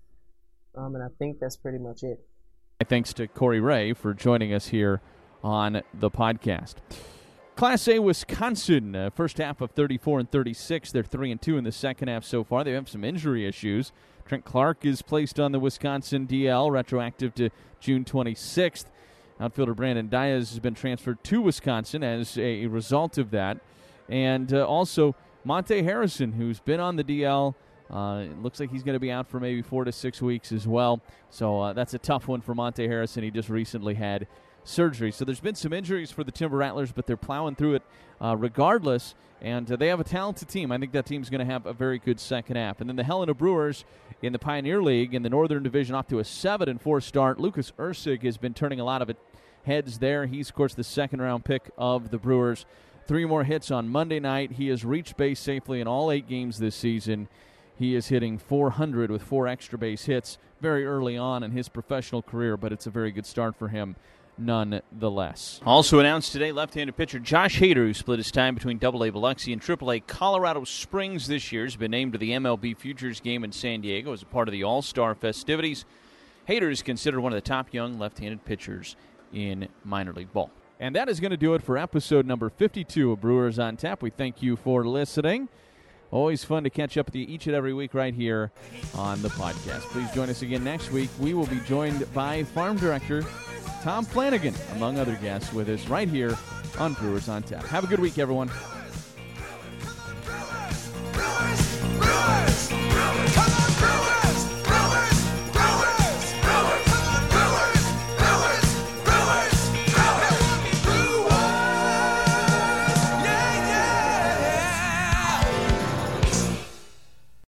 um, 0.76 0.96
and 0.96 1.04
I 1.04 1.08
think 1.20 1.40
that's 1.40 1.58
pretty 1.58 1.78
much 1.78 2.04
it. 2.04 2.20
Thanks 2.88 3.14
to 3.14 3.28
Corey 3.28 3.60
Ray 3.60 3.94
for 3.94 4.14
joining 4.14 4.54
us 4.54 4.68
here 4.68 5.02
on 5.44 5.82
the 5.94 6.10
podcast. 6.10 6.76
Class 7.56 7.90
A 7.90 8.00
Wisconsin, 8.00 8.96
uh, 8.96 9.10
first 9.10 9.38
half 9.38 9.60
of 9.60 9.72
34 9.72 10.22
and 10.22 10.32
36. 10.32 10.94
They're 10.94 11.04
3 11.04 11.32
and 11.32 11.42
2 11.42 11.58
in 11.58 11.66
the 11.66 11.74
second 11.74 12.08
half 12.08 12.24
so 12.24 12.44
far. 12.46 12.64
They 12.64 12.72
have 12.72 12.88
some 12.88 13.04
injury 13.04 13.46
issues. 13.46 13.92
Trent 14.26 14.46
Clark 14.46 14.86
is 14.86 15.02
placed 15.02 15.42
on 15.42 15.52
the 15.52 15.60
Wisconsin 15.60 16.26
DL, 16.26 16.72
retroactive 16.72 17.36
to 17.36 17.50
June 17.82 18.06
26th. 18.06 18.86
Outfielder 19.40 19.74
Brandon 19.74 20.08
Diaz 20.08 20.50
has 20.50 20.60
been 20.60 20.74
transferred 20.74 21.24
to 21.26 21.42
Wisconsin 21.42 22.04
as 22.04 22.38
a 22.38 22.68
result 22.68 23.18
of 23.18 23.32
that. 23.32 23.58
And 24.10 24.54
uh, 24.54 24.66
also 24.66 25.16
Monte 25.44 25.82
Harrison, 25.84 26.34
who's 26.34 26.60
been 26.60 26.80
on 26.80 26.96
the 26.96 27.04
DL. 27.04 27.56
Uh, 27.90 28.26
it 28.26 28.42
looks 28.44 28.60
like 28.60 28.70
he's 28.70 28.84
going 28.84 28.94
to 28.94 29.00
be 29.00 29.12
out 29.12 29.28
for 29.28 29.40
maybe 29.40 29.62
four 29.62 29.86
to 29.86 29.92
six 29.92 30.22
weeks 30.22 30.52
as 30.52 30.68
well. 30.68 31.02
So 31.30 31.62
uh, 31.62 31.74
that's 31.74 31.94
a 31.94 32.00
tough 32.00 32.28
one 32.28 32.42
for 32.42 32.54
Monte 32.54 32.86
Harrison. 32.86 33.24
He 33.24 33.32
just 33.32 33.50
recently 33.50 33.96
had 33.96 34.28
surgery. 34.64 35.12
So 35.12 35.26
there's 35.26 35.40
been 35.40 35.56
some 35.56 35.74
injuries 35.74 36.12
for 36.12 36.24
the 36.24 36.32
Timber 36.32 36.58
Rattlers, 36.58 36.92
but 36.92 37.08
they're 37.08 37.18
plowing 37.18 37.56
through 37.56 37.76
it 37.76 37.84
uh, 38.22 38.36
regardless. 38.38 39.16
And 39.42 39.72
uh, 39.72 39.78
they 39.78 39.88
have 39.88 40.00
a 40.00 40.04
talented 40.04 40.50
team. 40.50 40.72
I 40.72 40.78
think 40.78 40.92
that 40.92 41.06
team's 41.06 41.30
going 41.30 41.40
to 41.40 41.52
have 41.52 41.66
a 41.66 41.74
very 41.74 41.98
good 41.98 42.20
second 42.20 42.58
half. 42.58 42.82
And 42.82 42.90
then 42.90 42.98
the 42.98 43.04
Helena 43.04 43.34
Brewers 43.34 43.86
in 44.22 44.34
the 44.34 44.40
Pioneer 44.40 44.84
League 44.84 45.14
in 45.16 45.24
the 45.24 45.30
Northern 45.30 45.64
Division 45.64 45.96
off 45.96 46.08
to 46.10 46.20
a 46.20 46.26
seven 46.26 46.68
and 46.68 46.82
four 46.82 47.00
start. 47.00 47.40
Lucas 47.40 47.72
Erceg 47.80 48.24
has 48.24 48.38
been 48.38 48.54
turning 48.54 48.80
a 48.80 48.84
lot 48.84 49.02
of 49.02 49.10
heads 49.66 50.00
there. 50.00 50.26
He's 50.26 50.50
of 50.50 50.56
course 50.56 50.74
the 50.74 50.84
second 50.84 51.22
round 51.22 51.46
pick 51.46 51.72
of 51.78 52.12
the 52.12 52.18
Brewers. 52.18 52.66
Three 53.08 53.26
more 53.26 53.44
hits 53.44 53.72
on 53.72 53.90
Monday 53.90 54.20
night. 54.20 54.54
He 54.54 54.68
has 54.68 54.86
reached 54.86 55.18
base 55.18 55.40
safely 55.40 55.82
in 55.82 55.88
all 55.88 56.12
eight 56.12 56.28
games 56.28 56.60
this 56.60 56.76
season. 56.76 57.28
He 57.76 57.96
is 57.96 58.10
hitting 58.10 58.38
400 58.38 59.10
with 59.10 59.24
four 59.24 59.48
extra 59.48 59.80
base 59.80 60.06
hits 60.06 60.38
very 60.62 60.86
early 60.86 61.18
on 61.18 61.44
in 61.44 61.52
his 61.52 61.70
professional 61.70 62.22
career, 62.22 62.58
but 62.58 62.72
it's 62.72 62.86
a 62.86 62.92
very 62.92 63.12
good 63.12 63.26
start 63.26 63.56
for 63.56 63.70
him 63.70 63.96
nonetheless. 64.40 65.60
Also 65.66 66.00
announced 66.00 66.32
today, 66.32 66.52
left-handed 66.52 66.96
pitcher 66.96 67.20
Josh 67.20 67.60
Hader, 67.60 67.76
who 67.88 67.94
split 67.94 68.20
his 68.20 68.32
time 68.32 68.56
between 68.56 68.78
Double-A 68.78 69.10
Biloxi 69.10 69.54
and 69.54 69.62
Triple-A 69.62 70.02
Colorado 70.02 70.64
Springs 70.64 71.28
this 71.28 71.52
year, 71.52 71.64
has 71.64 71.76
been 71.76 71.92
named 71.92 72.14
to 72.14 72.18
the 72.18 72.32
MLB 72.32 72.78
Futures 72.78 73.20
game 73.20 73.44
in 73.44 73.52
San 73.52 73.82
Diego 73.82 74.14
as 74.14 74.22
a 74.22 74.26
part 74.26 74.48
of 74.48 74.52
the 74.52 74.64
All-Star 74.64 75.16
festivities. 75.16 75.86
Hader 76.48 76.72
is 76.72 76.82
considered 76.82 77.22
one 77.22 77.32
of 77.32 77.38
the 77.38 77.42
top 77.42 77.74
young 77.74 78.00
left-handed 78.00 78.46
pitchers 78.46 78.96
in 79.34 79.68
minor 79.84 80.14
league 80.14 80.32
ball. 80.34 80.52
And 80.80 80.96
that 80.96 81.10
is 81.10 81.20
going 81.20 81.32
to 81.32 81.38
do 81.38 81.56
it 81.56 81.64
for 81.64 81.78
episode 81.78 82.26
number 82.26 82.50
52 82.50 83.12
of 83.12 83.22
Brewers 83.22 83.60
on 83.60 83.76
Tap. 83.76 84.02
We 84.02 84.10
thank 84.10 84.42
you 84.42 84.56
for 84.56 84.86
listening. 84.86 85.50
Always 86.12 86.44
fun 86.44 86.64
to 86.64 86.70
catch 86.70 86.98
up 86.98 87.08
with 87.08 87.16
you 87.16 87.26
each 87.28 87.48
and 87.48 87.56
every 87.56 87.74
week 87.74 87.94
right 87.94 88.14
here 88.14 88.52
on 88.96 89.22
the 89.22 89.30
podcast. 89.30 89.82
Please 89.92 90.10
join 90.12 90.30
us 90.30 90.42
again 90.42 90.64
next 90.64 90.92
week. 90.92 91.10
We 91.20 91.34
will 91.34 91.46
be 91.48 91.60
joined 91.68 92.12
by 92.14 92.44
Farm 92.44 92.78
Director 92.78 93.24
Tom 93.84 94.04
Flanagan, 94.04 94.54
among 94.76 94.98
other 95.00 95.16
guests, 95.16 95.54
with 95.54 95.70
us 95.70 95.88
right 95.88 96.10
here 96.10 96.38
on 96.80 96.94
Brewers 96.94 97.30
on 97.30 97.44
Tap. 97.44 97.64
Have 97.66 97.84
a 97.84 97.88
good 97.88 98.00
week, 98.00 98.18
everyone. 98.18 98.50